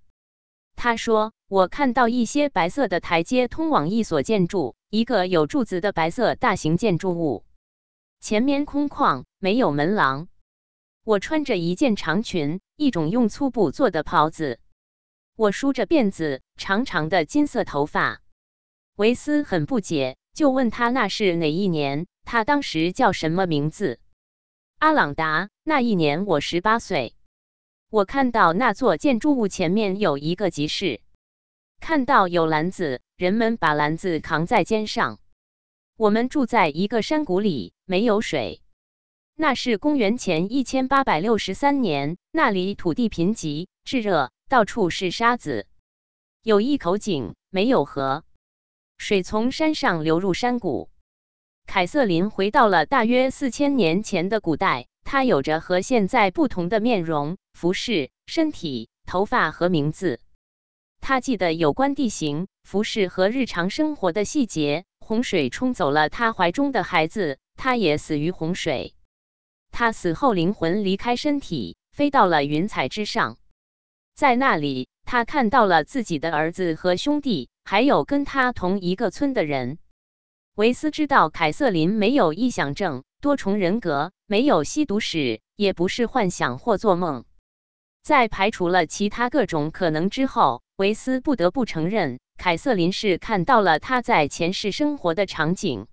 [0.74, 7.44] 他说：“我看到一些白色的台阶通往一所建筑，一个有柱子的白色大型建筑物，
[8.18, 10.26] 前面空旷，没有门廊。
[11.04, 14.58] 我穿着一件长裙，一种用粗布做的袍子。
[15.34, 18.20] 我梳着辫子，长长的金色头发。
[18.96, 22.06] 维斯很不解，就问他那是哪一年？
[22.24, 23.98] 他当时叫什么名字？
[24.78, 25.48] 阿朗达。
[25.64, 27.14] 那一年我十八岁。
[27.88, 31.00] 我看到那座建筑物前面有一个集市，
[31.80, 35.18] 看到有篮子，人们把篮子扛在肩上。
[35.96, 38.60] 我们住在一个山谷里，没有水。
[39.34, 45.66] 那是公元前一千八百六十三年，那里土地贫瘠、炙热，到处是沙子。
[46.42, 48.22] 有一口井，没有河。
[48.98, 50.90] 水从山上流入山谷。
[51.64, 60.20] 凯瑟琳回到了大约四千年前的古代，她有着和现在不同的面容、服饰、身体、头发和名字。
[61.00, 64.84] 她记得有关地形、服饰和日常生活的细节。
[65.00, 68.94] 洪水冲走了她怀中的孩子，她也死于洪水。
[69.70, 73.38] 她死后灵魂离开身体，飞到了云彩之上，
[74.14, 77.48] 在那里，他看到了自己的儿子和兄弟。
[77.64, 79.78] 还有跟他同一个村的人，
[80.56, 87.24] 维斯知道凯瑟琳没有臆想症、多重人格，没有吸毒史，也不是幻想或做梦。
[88.02, 95.86] 在排除了其他各种可能之后，维斯不得不承认，凯瑟琳是看到了他在前世生活的场景。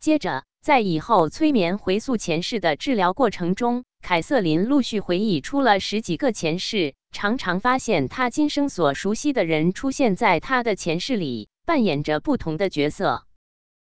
[0.00, 6.94] 接着，在以后催眠回溯前世的治疗过程中，凯瑟琳陆续回忆出了十几个前世。
[7.16, 13.24] 常常发现他今生所熟悉的人出现在他的前世里，扮演着不同的角色。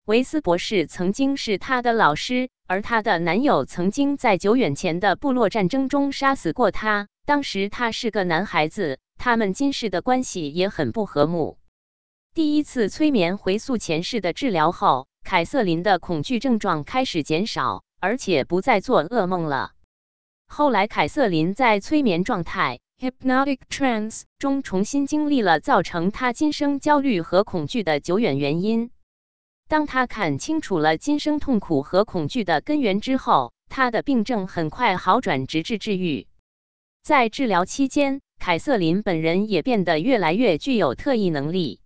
[0.08, 7.10] 维斯博士曾经是他的老师，而他的男友曾经在久远前的部落战争中杀死过他。
[7.24, 11.60] 当时他是个男孩子，他们今世的关系也很不和睦。
[12.34, 19.74] 第一次催眠回溯前世的治疗后，凯瑟琳的恐惧症状开始减少，而且不再做噩梦了。
[20.48, 22.80] 后来，凯瑟琳在催眠状态。
[23.02, 28.92] Hypnotic trance 中重新经历了造成他今生焦虑和恐惧的久远原因。
[29.68, 36.28] 当他看清楚了今生痛苦和恐惧的根源之后，他的病症很快好转，直至治愈。
[37.02, 41.80] 在治疗期间，凯瑟琳本人也变得越来越具有特异能力。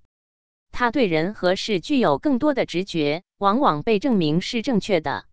[0.73, 5.23] 他对人和事具有更多的直觉，往往被证明是正确的。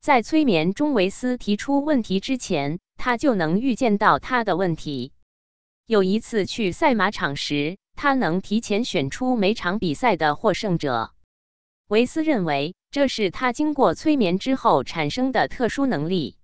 [0.00, 2.80] 在催眠中，维斯提出问题之前。
[2.96, 5.12] 他就能预见到他的问题。
[5.86, 11.12] 有一次去赛马场时，他能提前选出每场比赛的获胜者。
[11.88, 16.36] 维斯认为这是他经过催眠之后产生的特殊能力。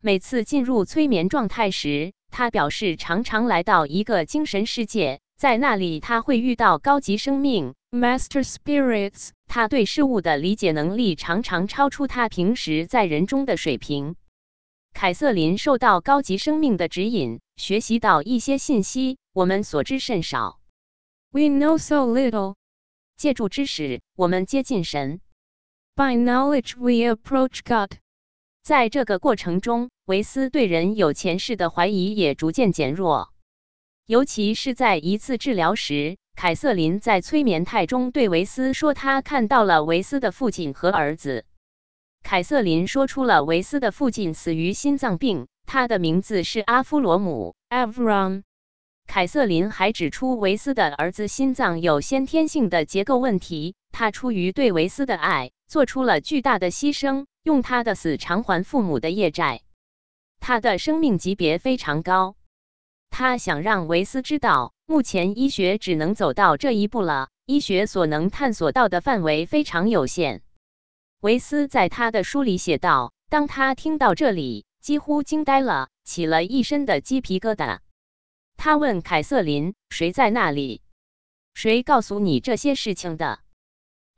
[0.00, 9.30] 每次进入催眠状态时，他表示常常来到一个精神世界，在那里他会遇到高级生命 （Master Spirits）。
[9.46, 14.16] 他对事物的理解能力常常超出他平时在人中的水平。
[14.92, 19.18] 凯瑟琳受到高级生命的指引，学习到一些信息。
[19.32, 20.60] 我们所知甚少。
[21.30, 22.54] We know so little。
[23.16, 25.20] 借助知识，我们接近神。
[25.94, 27.96] By knowledge, we approach God。
[28.62, 33.32] 在这个过程中，维斯对人有前世的怀疑也逐渐减弱。
[34.06, 41.44] 尤其是在一次治疗时，凯瑟琳在催眠态中对维斯说，她看到了维斯的父亲和儿子。
[42.22, 48.42] 凯瑟琳说出了维斯的父亲死于心脏病，他的名字是阿夫罗姆 （Avram）。
[49.06, 59.60] 凯瑟琳还指出维斯的儿子心脏有先天性的结构问题，他出于对维斯的爱，做出了巨大的牺牲，用他的死偿还父母的业债。
[60.40, 62.36] 他的生命级别非常高，
[63.10, 70.42] 他想让维斯知道，目前医学只能走到这一步了，医学所能探索到的范围非常有限。
[71.22, 77.78] 维斯在他的书里写道：“当他听到这里，几乎惊呆了，起了一身的鸡皮疙瘩。
[78.56, 80.82] 他问凯瑟琳：‘谁在那里？
[81.54, 83.38] 谁告诉你这些事情的？’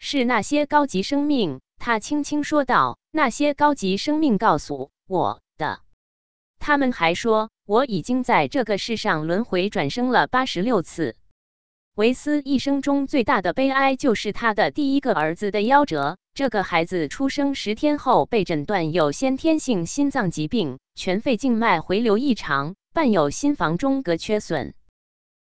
[0.01, 5.82] 是那些高级生命。”他轻轻说道：“那些高级生命告诉我的。
[6.59, 11.16] 他们还说，我已经在这个世上轮回转生了八十六次。”
[11.97, 16.16] 维斯一生中最大的悲哀就是他的第一个儿子的夭折。
[16.35, 24.74] 这个孩子出生十天后被诊断有先天性心脏疾病，全肺静脉回流异常，伴有心房中隔缺损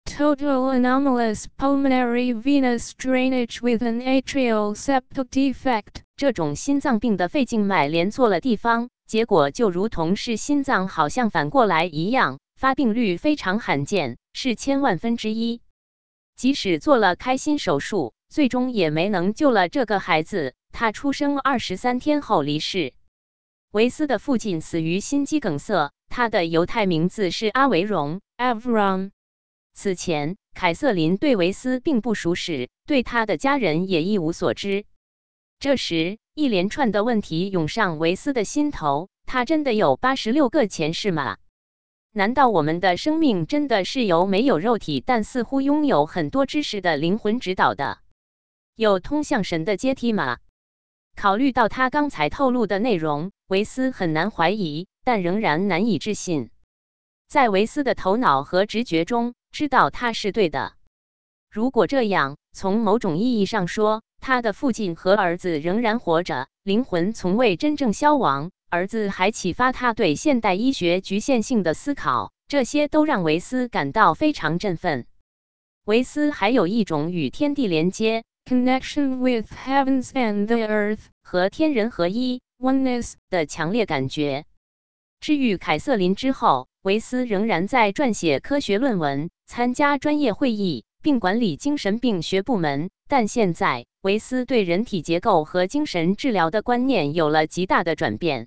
[0.07, 6.05] （Total anomalous pulmonary venous drainage with an atrial septal defect）。
[6.17, 15.61] 这种心脏病的肺静脉连错了地方，结果就如同是心脏好像反过来一样，发病率非常罕见，是千万分之一。
[16.35, 20.55] 即使做了开心手术，最终也没能救了这个孩子。
[20.73, 22.95] 他出生二十三天后离世。
[23.73, 29.11] 维斯的父亲死于心肌梗塞，他的犹太名字是阿维荣 （Avram）。
[29.75, 34.85] 此前，凯瑟琳对维斯并不熟识，对他的家人也一无所知。
[35.61, 41.37] 这时，一连串的问题涌上维斯的心头：他真的有八十六个前世吗？
[42.13, 47.99] 难道我们的生命真的是由没有肉体但似乎拥有很多知识的灵魂指导的？
[48.75, 50.39] 有通向神的阶梯吗？
[51.19, 56.51] 考虑到他刚才透露的内容，维斯很难怀疑，但仍然难以置信。
[57.29, 60.75] 在维斯的头脑和直觉中，知道他是对的。
[61.51, 68.53] 如果这样，从某种意义上说，他的父亲和儿子仍然活着，灵魂从未真正消亡。
[68.71, 75.05] 儿子还启发他对现代医学局限性的思考，这些都让维斯感到非常振奋。
[75.85, 84.47] 维斯还有一种与天地连接 （connection with heavens and the earth） 和天人合一 （oneness） 的强烈感觉。
[85.21, 86.67] 治愈凯瑟琳之后。
[86.83, 92.89] 维斯仍然在撰写科学论文、参加专业会议，并管理精神病学部门。
[93.09, 98.47] 但现在，维斯对人体结构和精神治疗的观念有了极大的转变。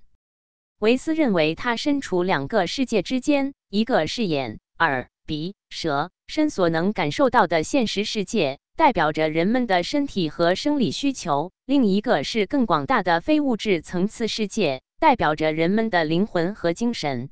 [0.80, 17.30] 维斯认为，他身处两个世界之间：一个是眼、耳、鼻、舌、身所能感受到的现实世界，代表着人们的身体和生理需求；另一个是更广大的非物质层次世界，代表着人们的灵魂和精神。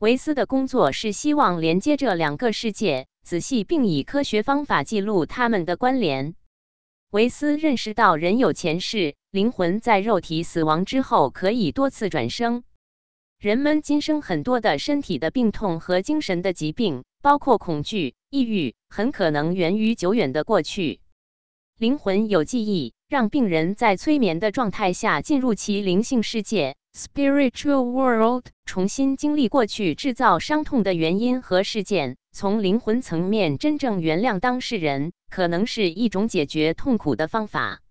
[0.00, 6.34] 维斯的工作是希望连接这两个世界，仔细并以科学方法记录它们的关联。
[7.10, 12.64] 维斯认识到人有前世，灵魂在肉体死亡之后可以多次转生。
[13.44, 21.00] 人们今生很多的身体的病痛和精神的疾病，包括恐惧、抑郁，很可能源于久远的过去。
[21.76, 26.74] 灵魂有记忆，让病人在催眠的状态下进入其灵性世界。
[26.96, 37.82] spiritual world，重新经历过去制造伤痛的原因和事件，从灵魂层面真正原谅当事人，可能是一种解决痛苦的方法。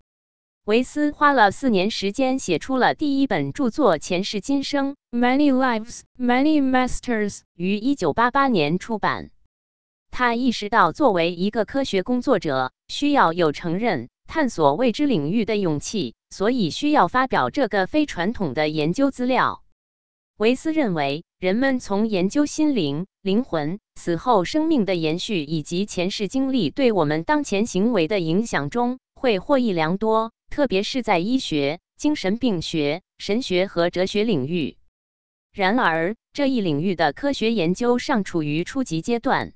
[0.65, 9.30] 维斯花了四年时间写出了第一本著作《前世今生》，Many Lives, Many Masters，于一九八八年出版。
[10.10, 14.07] 他意识到，作为一个科学工作者，需要有承认。
[14.26, 19.65] 探索未知领域的勇气，所以需要发表这个非传统的研究资料。
[20.38, 34.78] 维斯认为，人们从研究心灵、灵魂、死后生命的延续以及前世经历对我们当前行为的影响中，会获益良多，特别是在医学、精神病学、神学和哲学领域。
[35.52, 39.54] 然而，这一领域的科学研究尚处于初级阶段，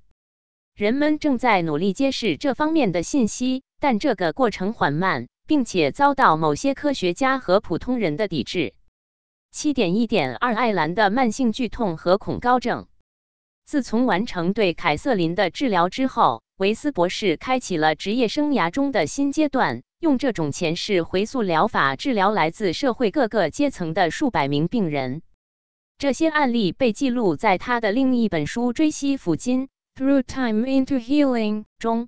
[0.74, 3.62] 人们正在努力揭示这方面的信息。
[3.80, 8.74] 但这个过程缓慢，并且遭到某些科学家和普通人的抵制。
[9.52, 12.88] 七点一点二，艾兰的慢性剧痛和恐高症。
[13.68, 25.22] 自从完成对凯瑟琳的治疗之后，维斯博士开启了职业生涯中的新阶段，用这种前世回溯疗法治疗来自社会各个阶层的数百名病人。
[25.98, 29.68] 这些案例被记录在他的另一本书《追昔抚今》
[30.02, 32.08] （Through Time into Healing） 中。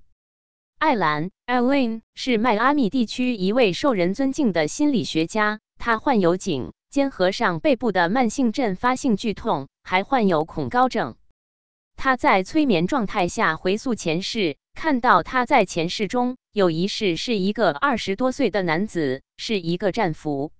[0.77, 5.60] 艾兰 e l a n 是迈阿密地区一位受人尊敬的心理学家。
[5.77, 11.18] 她患有颈、肩和上背部的慢性阵发性剧痛，还患有恐高症。
[12.01, 20.53] 他在催眠状态下回溯前世，看到他在前世中有一世是一个二十多岁的男子，是一个战俘。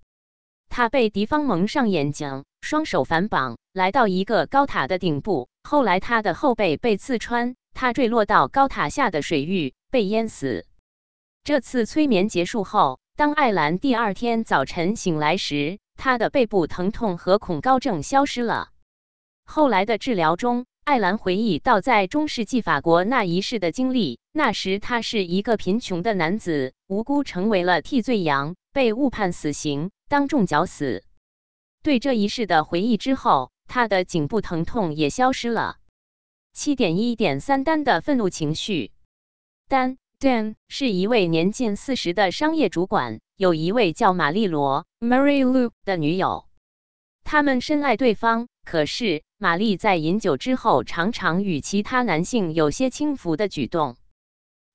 [0.68, 5.48] 他被敌方蒙上眼睛，双手反绑，来到一个高塔的顶部。
[5.62, 9.72] 后来他的后背被刺穿，他坠落到高塔下的水域。
[9.90, 10.66] 被淹死。
[11.42, 18.68] 这次催眠结束后，当艾兰第二天早晨醒来时，她的背部疼痛和恐高症消失了。
[19.46, 24.18] 后来的治疗中，艾兰回忆到在中世纪法国那一世的经历。
[24.32, 31.04] 那时他是一个贫穷的男子，无辜成为了替罪羊，被误判死刑，当众绞死。
[31.84, 35.76] 对这一世的回忆之后，他的颈部疼痛也消失了。
[36.52, 38.90] 七点一点三单的愤怒情绪。
[39.68, 46.46] 丹 Dan 是一位年近四十的商业主管，有一位叫玛丽罗 Mary Lou 的女友。
[47.22, 53.96] 他们深爱对方，可是玛丽在饮酒之后常常与其他男性有些轻浮的举动。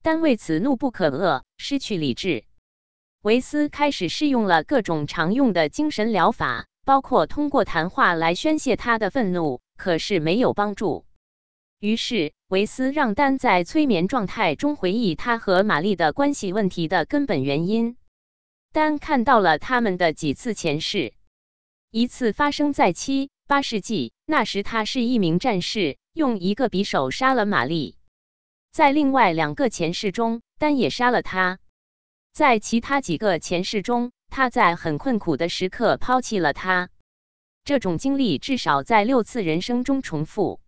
[0.02, 2.42] 丹为此怒不可遏，失去理智。
[3.22, 11.06] 维斯开始试用了各种常用的精神疗法，包括通过谈话来宣泄他的愤怒，可是没有帮助。
[11.78, 17.96] 于是，维斯让丹在催眠状态中回忆他和玛丽的关系问题的根本原因。
[18.72, 21.14] 丹看到了他们的几次前世，
[21.92, 27.96] 一次发生在七八世纪，那时他是一名战士，用一个匕首杀了玛丽。
[28.72, 31.60] 在另外两个前世中，丹也杀了他。
[32.32, 36.90] 在其他几个前世中，他在很困苦的时刻抛弃了他。
[37.62, 40.60] 这种经历至少在六次人生中重复。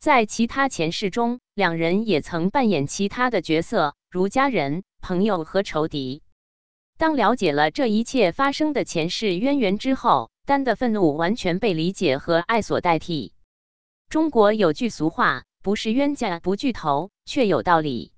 [0.00, 6.24] 在其他前世中，两人也曾扮演其他的角色，如家人、朋友和仇敌。
[6.98, 13.34] 当了解了这一切发生的前世渊源之后，丹的愤怒完全被理解和爱所代替。
[14.08, 18.12] 中国有句俗话：“不是冤家不聚头”，却有道理。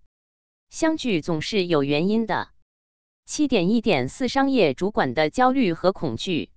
[0.71, 2.49] 相聚总是有原因的。
[3.27, 6.51] 七点一点四，商业主管的焦虑和恐惧。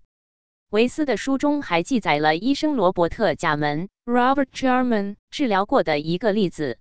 [0.70, 6.80] 维斯的书中还记载了医生罗伯特·贾门 （Robert Jarman） 治疗过的一个例子。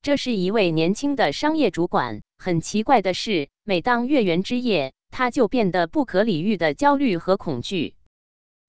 [0.00, 2.22] 这是一位年轻的商业主管。
[2.38, 7.96] 很奇怪的是，每当月圆之夜，他就变得不可理喻的焦虑和恐惧。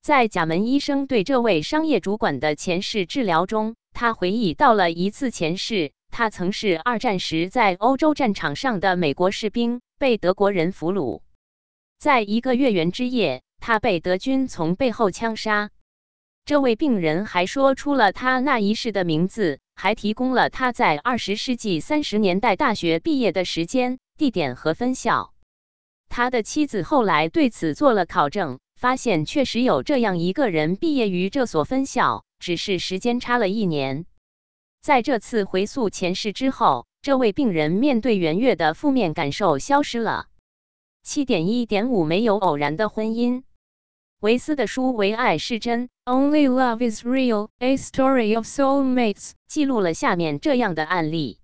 [0.03, 9.79] 在贾门医生对这位商业主管的前世治疗中，他回忆到了一次前世，他曾是二战时在欧洲战场上的美国士兵。
[9.97, 11.21] 被德国人俘虏，
[11.97, 15.69] 在一个月圆之夜，他被德军从背后枪杀。
[16.43, 25.33] 这位病人还说出了他那一世的名字，还提供了他在二十世纪三十年代大学毕业的时间、地点和分校。
[26.09, 34.05] 他的妻子后来对此做了考证，发现确实有这样一个人毕业于这所分校，只是时间差了一年。
[34.81, 36.85] 在这次回溯前世之后。
[37.01, 40.27] 这位病人面对圆月的负面感受消失了。
[41.01, 43.43] 七点一点五没有偶然的婚姻。
[44.19, 51.39] 维斯的书《唯爱是真》（Only Love Is Real: A Story of Soulmates） 记录了下面这样的案例：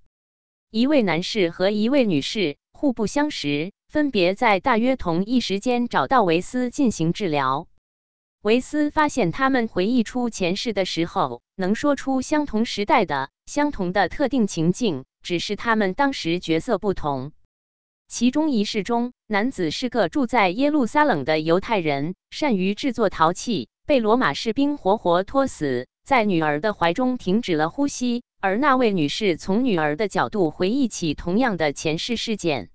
[0.72, 7.68] 一位男士和一位女士互不相识，分别在大约同一时间找到维斯进行治疗。
[8.44, 15.06] 维斯发现他们回忆出前世的时候，能说出相同时代的、相同的特定情境。
[15.22, 17.34] 只是他们当时角色不同。
[18.08, 28.24] 其中一世中，男子是个住在耶路撒冷的犹太人，善于制作陶器，被罗马士兵活活拖死在女儿的怀中，停止了呼吸。
[28.40, 32.70] 而那位女士从女儿的角度回忆起同样的前世事件。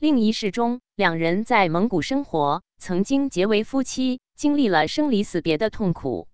[0.00, 6.26] 另一世中，两人在蒙古生活，曾经结为夫妻，经历了生离死别的痛苦。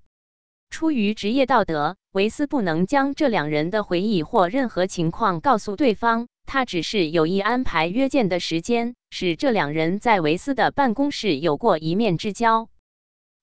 [0.70, 6.28] 出于职业道德，维斯不能将这两人的回忆或任何情况告诉对方。
[6.44, 12.68] 他只是有意安排约见的时间，使这两人在维斯的办公室有过一面之交。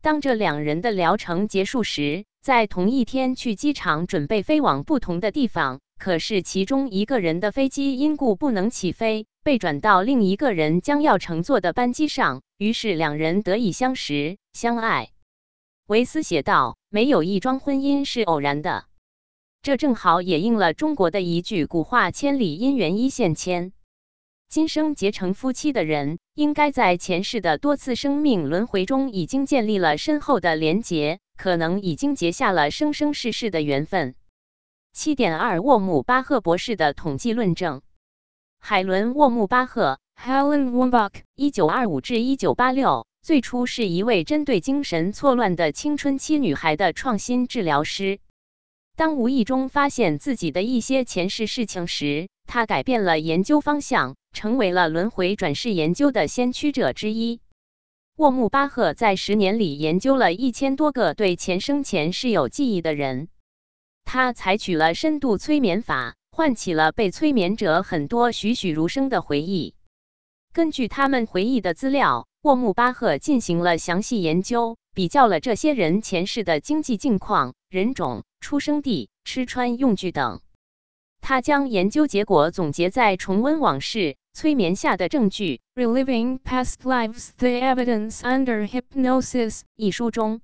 [0.02, 5.82] 当这两人的疗程结束时，在同一天去机场准备飞往不同的地方。
[6.00, 12.42] 可是其中一个人的飞机因故不能起飞，被转到另一个人将要乘坐的班机上。
[12.58, 15.10] 于是两人得以相识、相爱。
[15.88, 18.86] 维斯写道：“没有一桩婚姻是偶然的。”
[19.62, 23.74] 这正好也应了中国的一句古话：“千里姻缘一线牵。”
[24.48, 34.16] 今生结成夫妻的人，应该在前世的多次生命轮回中已经建立了深厚的连结，可能已经结下了生生世世的缘分。
[34.94, 37.82] 七点二，沃姆巴赫博士的统计论证：
[38.66, 43.06] 海伦·沃姆巴赫 （Helen Wambach，一九二五至一九八六）。
[43.22, 48.22] 最初是一位针对精神错乱的青春期女孩的创新治疗师。
[48.96, 57.42] 当无意中发现自己的一些前世事情时，他改变了研究方向，成为了轮回转世研究的先驱者之一。
[58.16, 63.28] 沃姆巴赫在十年里研究了一千多个对前生前世有记忆的人。
[64.06, 69.76] 他采取了深度催眠法，唤起了被催眠者很多栩栩如生的回忆。
[70.52, 72.28] 根据他们回忆的资料。
[72.44, 80.42] 沃姆巴赫进行了详细研究，比较了这些人前世的经济境况、人种、出生地、吃穿用具等。
[81.22, 90.42] 他将研究结果总结在《重温往事：催眠下的证据》（Reliving Past Lives: The Evidence Under Hypnosis） 一书中。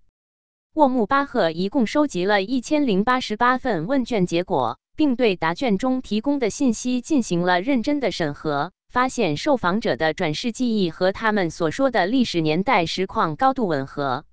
[0.75, 8.73] 沃姆巴赫一共收集了一千零八十八份问卷结果，并对答卷中提供的信息进行了认真的审核。
[8.89, 14.25] 发现受访者的转世记忆和他们所说的历史年代实况高度吻合。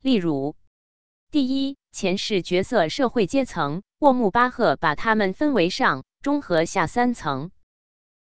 [0.00, 0.56] 例如，
[1.30, 7.50] 第一，前世角色社会阶层，沃姆巴赫把他们分为上、中和下三层。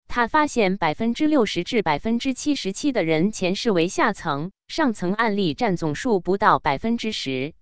[0.07, 7.53] 他发现百分之六十至百分之七十七的人前世为下层，上层案例占总数不到百分之十。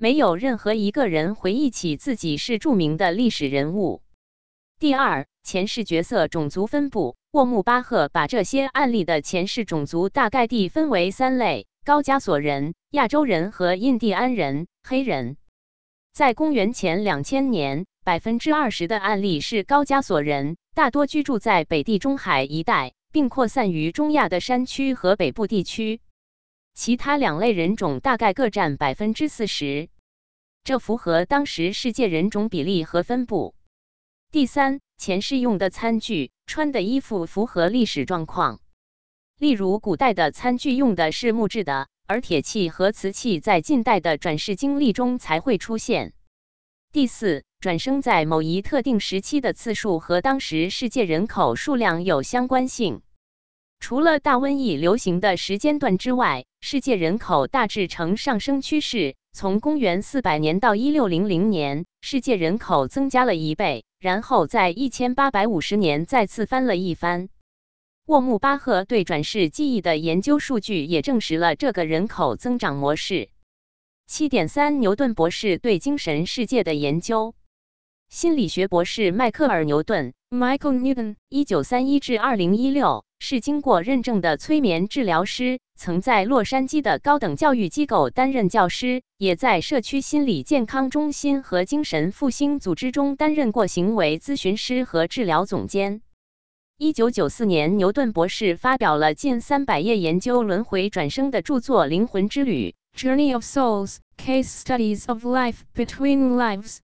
[0.00, 4.00] 没有任何一个人回忆起自己是著名的历史人物。
[4.78, 7.16] 第二，前世角色种族分布。
[7.32, 15.36] 沃姆巴赫把这些案例的前世种族大概地分为三类：高加索人、亚洲人和印第安人、黑人。
[16.12, 26.00] 在公元前两千年，百分之二十的案例是高加索人，大多居住在北地中海一带，并扩散于中亚的山区和北部地区。
[26.78, 29.88] 其他两类人种大概各占百分之四十，
[30.62, 33.56] 这符合当时世界人种比例和分布。
[34.30, 38.60] 第三，前世用的餐具、穿的衣服符合历史状况，
[39.40, 46.12] 例如古代的餐具用的是木质的，而铁器和瓷器在近代的转世经历中才会出现。
[46.92, 53.02] 第四，转生在某一特定时期的次数和当时世界人口数量有相关性。
[53.80, 59.16] 除了大瘟疫流行的时间段之外，世界人口大致呈上升趋势。
[59.32, 67.28] 从公元400年到1600年，世界人口增加了一倍，然后在1850年再次翻了一番。
[68.06, 73.28] 沃姆巴赫对转世记忆的研究数据也证实了这个人口增长模式。
[74.06, 77.34] 七点三，牛顿博士对精神世界的研究。
[78.08, 96.02] 心理学博士迈克尔·牛顿 （Michael Newton，一九三一至二零一六）是经过认证的催眠治疗师，曾在洛杉矶的高等教育机构担任教师，也在社区心理健康中心和精神复兴组织中担任过行为咨询师和治疗总监。
[96.76, 102.74] 一九九四年，牛顿博士发表了近三百页研究轮回转生的著作《灵魂之旅》。
[103.00, 106.78] Journey of Souls: Case Studies of Life Between Lives。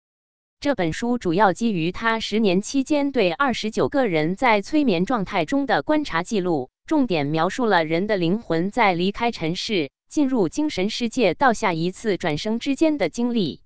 [0.65, 13.61] 这本书主要基于他十年期间对二十九个人在催眠状态中的观察记录，重点描述了人的灵魂在离开尘世、进入精神世界到下一次转生之间的经历。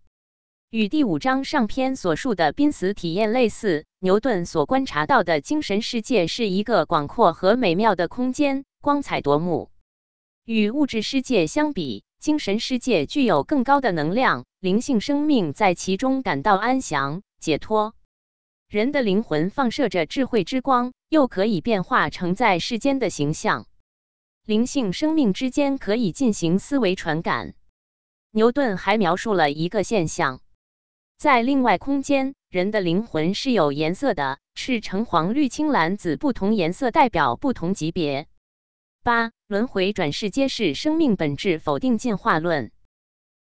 [0.71, 9.71] 与第五章上篇所述的濒死体验类似，牛顿所观察到的精神世界是一个广阔和美妙的空间，光彩夺目。
[10.45, 17.95] 与物质世界相比，精神世界具有更高的能量，灵性生命在其中感到安详、解脱。
[18.69, 23.67] 人的灵魂放射着智慧之光，又可以变化成在世间的形象。
[24.45, 27.55] 灵性生命之间可以进行思维传感。
[28.33, 30.41] 牛顿还描述了一个现象：
[31.17, 38.27] 在另外空间，人的灵魂是有颜色的，赤橙黄绿青蓝紫，不同颜色代表不同级别。
[39.05, 42.73] 八轮回转世揭示生命本质，否定进化论。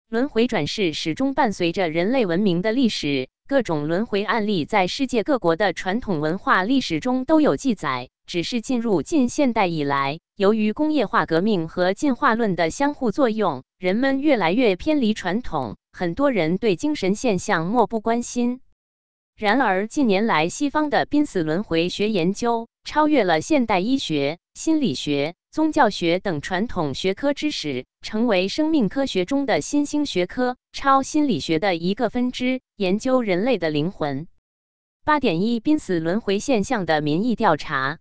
[0.10, 8.08] 轮回转世始终伴随着人类文明的历史，各种轮回案例在世界各国的传统文化历史中都有记载。
[8.26, 18.62] 只是进入近现代以来，由于工业化革命和进化论的相互作用，人们越来越偏离传统，很多人对精神现象漠不关心。
[19.36, 25.36] 然而近年来，西方的濒死轮回学研究超越了现代医学、心理学。
[25.52, 34.28] 宗教学等传统学科知识成为生命科学中的新兴学科，超心理学的一个分支，研究人类的灵魂。
[35.04, 38.00] 八点一濒死轮回现象的民意调查，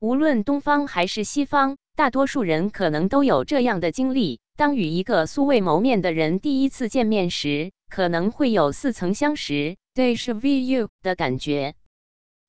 [0.00, 11.76] 无论东方还是西方，大多数人可能都有这样的经历：当与一个素未谋面的人第一次见面时，可能会有似曾相识 （déjà vu） 的感觉。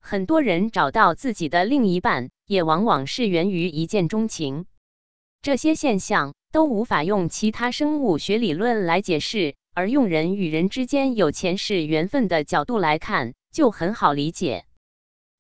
[0.08, 2.30] 很多人找到自己的另一半。
[2.48, 4.68] 也往往是源于一见钟情，
[5.42, 14.66] 这些现象都无法用其他生物学理论来解释，而用人与人之间有前世缘分的角度来看，就很好理解。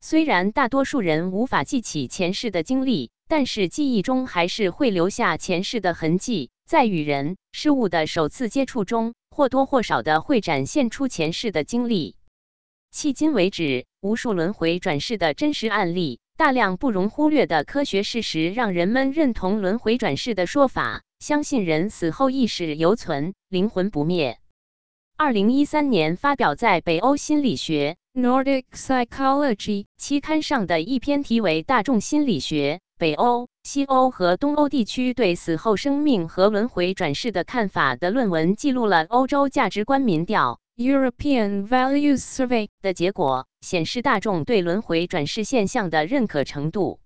[0.01, 12.15] 虽然大多数人无法记起前世的经历，但是记忆中还是会留下前世的痕迹，在与人事物的首次接触中，或多或少的会展现出前世的经历。
[12.95, 16.21] 迄今为止，无数轮回转世的真实案例。
[16.37, 24.37] 大量不容忽略的科学事实让人们认同轮回转世的说法，相信人死后意识犹存，灵魂不灭。
[25.17, 40.61] 二零一三年发表在北欧心理学 （Nordic Psychology） 期刊上的一篇题为《大众心理学：北欧、西欧和东欧地区对死后生命和轮回转世的看法》的论文，记录了欧洲价值观民调。
[40.77, 46.99] European Values Survey 的结果显示，大众对轮回转世现象的认可程度。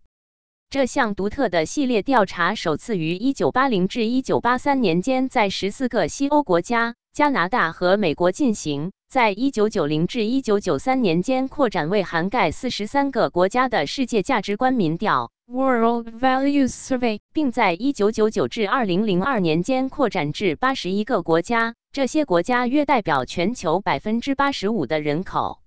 [0.72, 21.74] 这项独特的系列调查首次于1980至1983年间在14个西欧国家、加拿大和美国进行，在1990至1993年间扩展为涵盖43个国家的世界价值观民调 （World Values Survey），并在1999至2002年间扩展至81个国家。
[21.92, 25.60] 这些国家约代表全球百分之八十五的人口。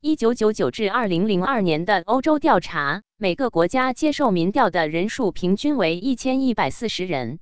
[0.00, 7.38] 一九九九至二零零二年的欧洲调查，每个国家接受民调的人数平均为一千一百四十人。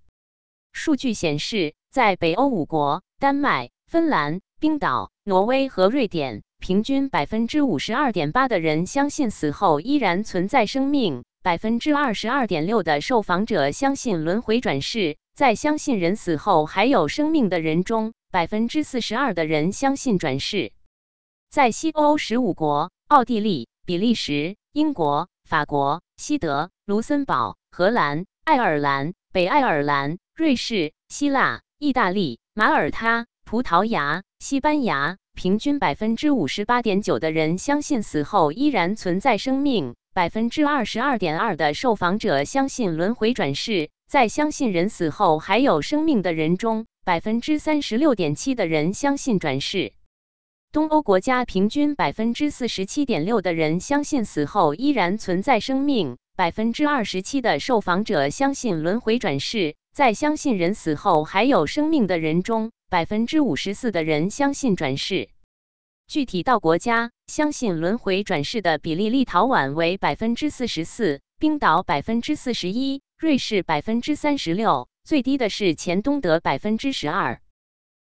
[0.72, 6.42] 数据显示，在北欧五国——丹麦、芬兰、冰岛、挪威和瑞典。
[6.58, 15.16] 平均百分之五十二点八的人相信死后依然存在生命，百分之二十二点六的受访者相信轮回转世。
[15.34, 20.72] 在相信人死后还有生命的人中，百分之四十二的人相信转世。
[21.50, 35.16] 在西欧十五国——奥地利、比利时、英国、法国、西德、卢森堡、荷兰、爱尔兰、北爱尔兰、瑞士、希腊、意大利、马耳他、葡萄牙、西班牙。
[35.34, 43.88] 平均百分之五十八点九的人相信死后依然存在生命，百分之二十二点二的受访者相信轮回转世。
[44.06, 49.94] 在相信人死后还有生命的人中，百分之三十六点七的人相信转世。
[50.70, 59.76] 东欧国家平均百分之四十七点六的人相信死后依然存在生命，百分之二十七的受访者相信轮回转世。
[59.94, 62.70] 在相信人死后还有生命的人中。
[62.90, 65.30] 百分之五十四的人相信转世，
[66.06, 77.40] 具体到国家，相信轮回转世的比例，立陶宛为百分之四十四，冰岛百分之四十一，瑞士百分之三十六，最低的是前东德百分之十二。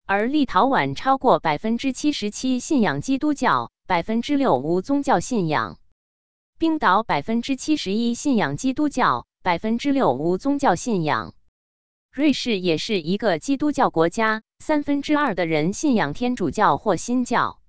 [0.08, 5.78] 而立陶宛超过百分之七十七信仰基督教，百分之六无宗教信仰；
[6.58, 11.34] 冰岛百分之七十一信仰基督教，百分之六无宗教信仰。
[12.12, 14.42] 瑞士也是一个基督教国家。
[14.60, 17.61] 三分之二的人信仰天主教或新教。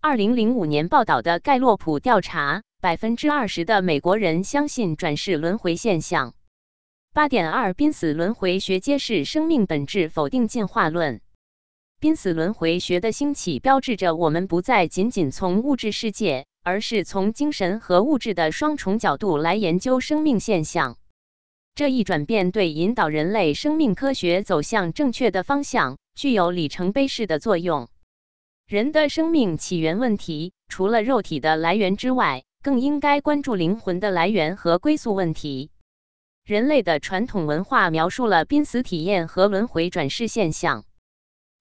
[0.00, 6.34] 二零零五年报道的盖洛普调查，百分之二十的美国人相信转世轮回现象。
[7.12, 11.20] 八点二，濒死轮回学揭示生命本质，否定进化论。
[11.98, 20.98] 濒死轮回学的兴起，标志着我们不再仅仅从物质世界，而是从精神和物质的双重角度来研究生命现象。
[21.74, 25.96] 这一转变对引导人类生命科学走向正确的方向。
[26.14, 27.90] 具有里程碑式的作用。
[28.68, 35.70] 人的生命起源问题，除了肉体的来源之外，更应该关注灵魂的来源和归宿问题。
[36.44, 40.84] 人类的传统文化描述了濒死体验和轮回转世现象。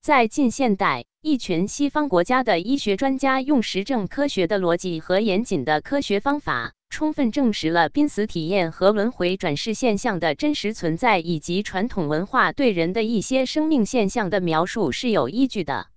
[0.02, 6.74] 在近现代，一群西方国家的医学专家用实证科学的逻辑和严谨的科学方法。
[6.90, 15.88] 充分证实了濒死体验和轮回转世现象的真实存在，以及传统文化对人的一些生命现象的描述是有依据的。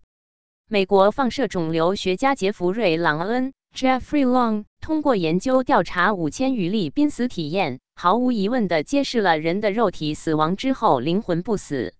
[0.70, 11.94] 美国放射肿瘤学家杰弗瑞·朗恩 （Jeffrey Long） 通过研究调查五千余例濒死体验，毫无疑问地揭示了人的肉体死亡之后灵魂不死。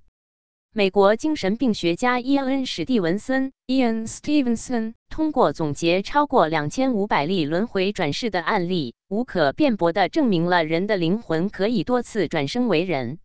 [0.75, 13.19] 美国精神病学家伊恩·史蒂文森 （Ian Stevenson） 通过总结超过两千五百例轮回转世的案例，无可辩驳地证明了人的灵魂可以多次转生为人。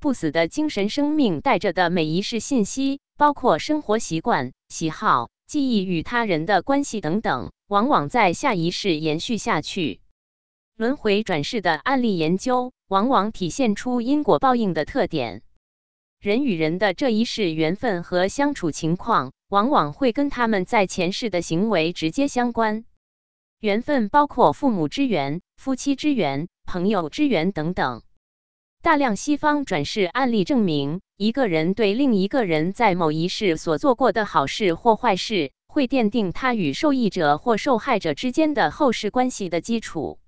[0.00, 10.00] 不死的精神生命带着的每一世信息，包括生活习惯、喜好、记忆与他人的关系等等，往往在下一世延续下去。
[10.76, 15.42] 轮回转世的案例研究，往往体现出因果报应的特点。
[16.18, 22.84] 人与人的这一世缘分和相处情况，往往会跟他们在前世的行为直接相关。
[23.60, 28.02] 缘分包括父母之缘、夫妻之缘、朋友之缘等等。
[28.82, 40.18] 大量西方转世案例证明，一个人对另一个人在某一世所做过的好事或坏事，会奠定他与受益者或受害者之间的后世关系的基础。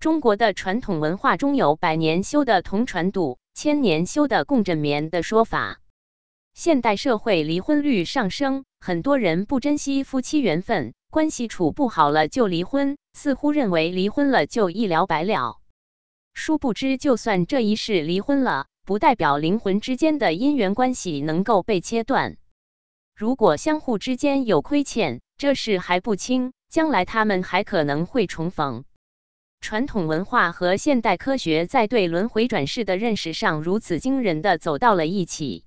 [0.00, 3.38] 中国的传统文化中有“百年修得同船渡”。
[3.54, 5.80] 千年修的共枕眠的说法，
[6.54, 15.60] 现代社会离婚率上升，很多人不珍惜夫妻缘分，关系处不好了就离婚，似乎认为离婚了就一了百了。
[16.34, 22.36] 殊不知，就算这一世离婚了，不代表灵魂之间的姻缘关系能够被切断。
[23.16, 28.84] 如果相互之间有亏欠，这事还不清，将来他们还可能会重逢。
[29.60, 35.64] 传统文化和现代科学在对轮回转世的认识上如此惊人的走到了一起，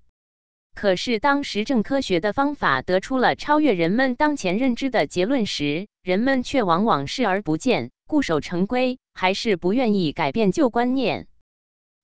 [0.73, 11.27] 可是当实证科学的方法得出了超越人们当前认知的结论时，人们却往往视而不见，固守成规，还是不愿意改变旧观念。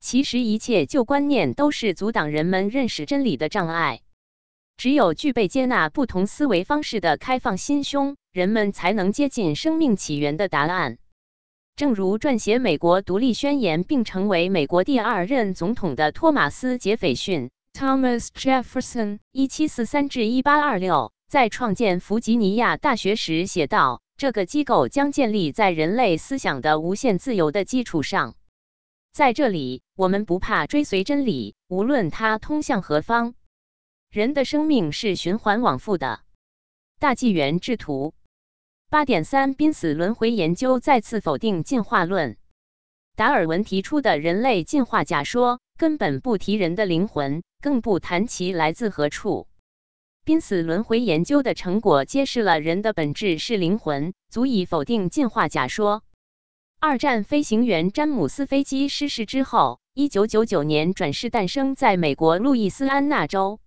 [0.08, 4.02] 其实，一切旧观念都是阻挡人们认识真理的障碍。
[4.78, 11.00] 只有具备接纳不同思维方式的开放心胸，人们才能接近生命起源的答案。
[11.76, 28.36] 正如撰写美国独立宣言并成为美国第二任总统的托马斯·杰斐逊 （Thomas Jefferson，一七四三至一八二六）在创建弗吉尼亚大学时写道：“这个机构将建立在人类思想的无限自由的基础上。
[29.12, 33.34] 在这里，我们不怕追随真理，无论它通向何方。
[34.10, 36.20] 人的生命是循环往复的。”
[37.00, 38.14] 大纪元制图。
[38.90, 42.38] 八点三，濒死轮回研究再次否定进化论。
[43.16, 49.48] 达尔文提出的人类进化假说根本不提人的灵魂，更不谈其来自何处。
[50.26, 56.04] 濒死轮回研究的成果揭示了人的本质是灵魂，足以否定进化假说。
[56.80, 63.62] 二战飞行员詹姆斯飞机失事之后，一九九九年转世诞生在美国路易斯安那州。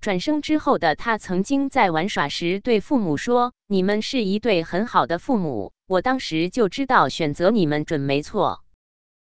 [0.00, 8.64] 转生之后的他曾经在玩耍时对父母说：“你们是一对很好的父母，我当时就知道选择你们准没错。”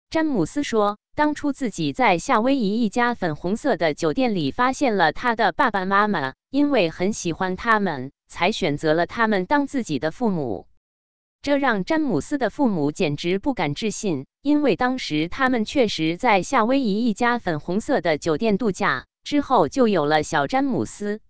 [0.09, 10.66] 詹姆斯说：“当初自己在夏威夷一家粉红色的酒店里发现了他的爸爸妈妈，因为很喜欢他们，才选择了他们当自己的父母。
[11.43, 19.06] 这让詹姆斯的父母简直不敢置信，因为当时他们确实在夏威夷一家粉红色的酒店度假。
[19.24, 21.20] 之后就有了小詹姆斯。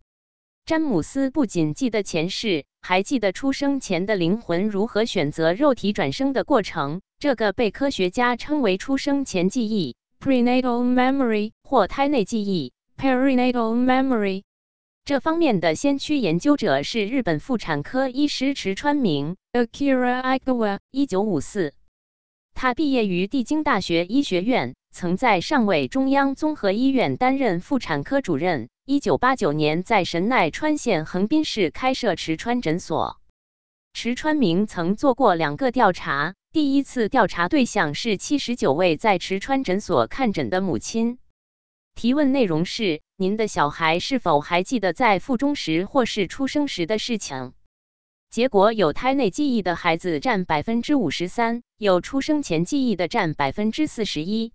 [0.66, 14.42] 詹姆斯不仅记得前世，还记得出生前的灵魂如何选择肉体转生的过程。”这个被科学家称为出生前记忆 （prenatal memory） 或胎内记忆 （perinatal memory）。
[15.04, 20.78] 这方面的先驱研究者是日本妇产科医师池川明 （Akira Igawa）。
[20.92, 21.74] 一九五四，
[22.54, 28.68] 他毕业于帝京大学医学院，曾在上尾中央综合医院担任妇产科主任。
[28.84, 33.20] 一九八九年在神奈川县横滨市开设池川诊所。
[33.94, 36.34] 池川明曾做过两个调查。
[36.52, 41.18] 第一次调查对象是七十九位在池川诊所看诊的母亲，
[41.94, 47.52] 提问内容是：您的小孩是否还记得在腹中时或是出生时的事情？
[48.30, 54.52] 结果有胎内记忆的孩子占百分之五十三，有出生前记忆的占百分之四十一。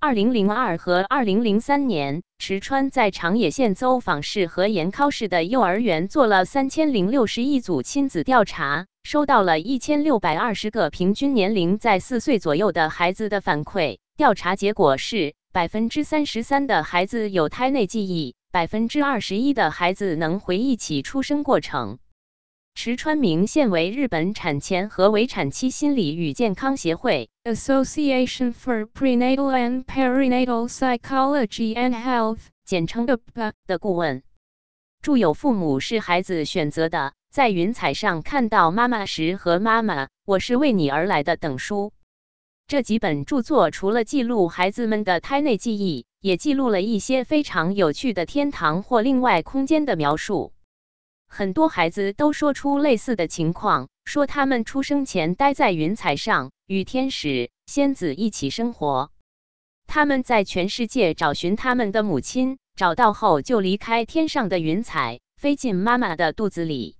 [0.00, 8.86] 二零零二和二零零三年，池川在长野县走访市和岩尻市的幼儿园做了三千零六十一组亲子调查。
[9.04, 21.98] 收到了一千六百二十个平均年龄在四岁左右的孩子的反馈，调查结果是百分之三十三的孩子有胎内记忆，百分之二十一的孩子能回忆起出生过程。
[22.74, 34.22] 池川明现为日本产前和围产期心理与健康协会 （Association for Prenatal and Perinatal Psychology and Health，简称 APA） 的顾问。
[35.02, 36.98] 著有《父母是孩子选择的》。
[37.30, 41.92] 在云彩上看到妈妈时和妈妈，我是为你而来的等书。
[42.72, 50.54] 这几本著作除了记录孩子们的胎内记忆，也记录了一些非常有趣的天堂或另外空间的描述。
[51.28, 59.10] 很多孩子都说出类似的情况，说他们出生前待在云彩上，与天使、仙子一起生活。
[59.86, 66.96] 他们在全世界找寻他们的母亲，找到后就离开天上的云彩，飞进妈妈的肚子里。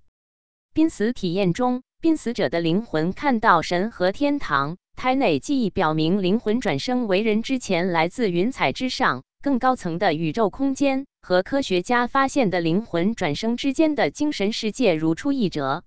[0.75, 4.77] 濒死体验中，濒死者的灵魂看到神和天堂。
[4.97, 15.85] 胎内记忆表明，灵魂转生为人之前来自云彩之上更高层的宇宙空间，和科学家发现的灵魂转生之间的精神世界如出一辙。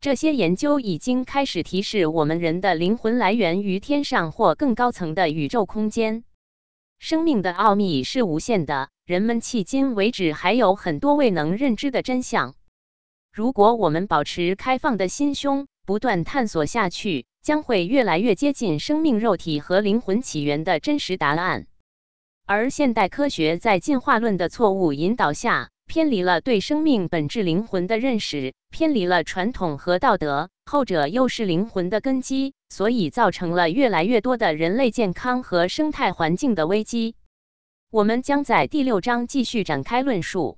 [0.00, 6.24] 这些研究已经开始提示我们，人的灵魂来源于天上或更高层的宇宙空间。
[6.98, 12.54] 生命的奥秘是无限的，人们迄今为止还有很多未能认知的真相。
[13.32, 21.66] 如果我们保持开放的心胸，不断探索下去，将会越来越接近生命肉体和灵魂起源的真实答案。
[22.46, 37.14] 而现代科学在进化论的错误引导下，偏离了对生命本质灵魂的认识，偏离了传统和道德，后者又是灵魂的根基，所以造成了越来越多的人类健康和生态环境的危机。
[37.90, 40.56] 我们将在第六章继续展开论述。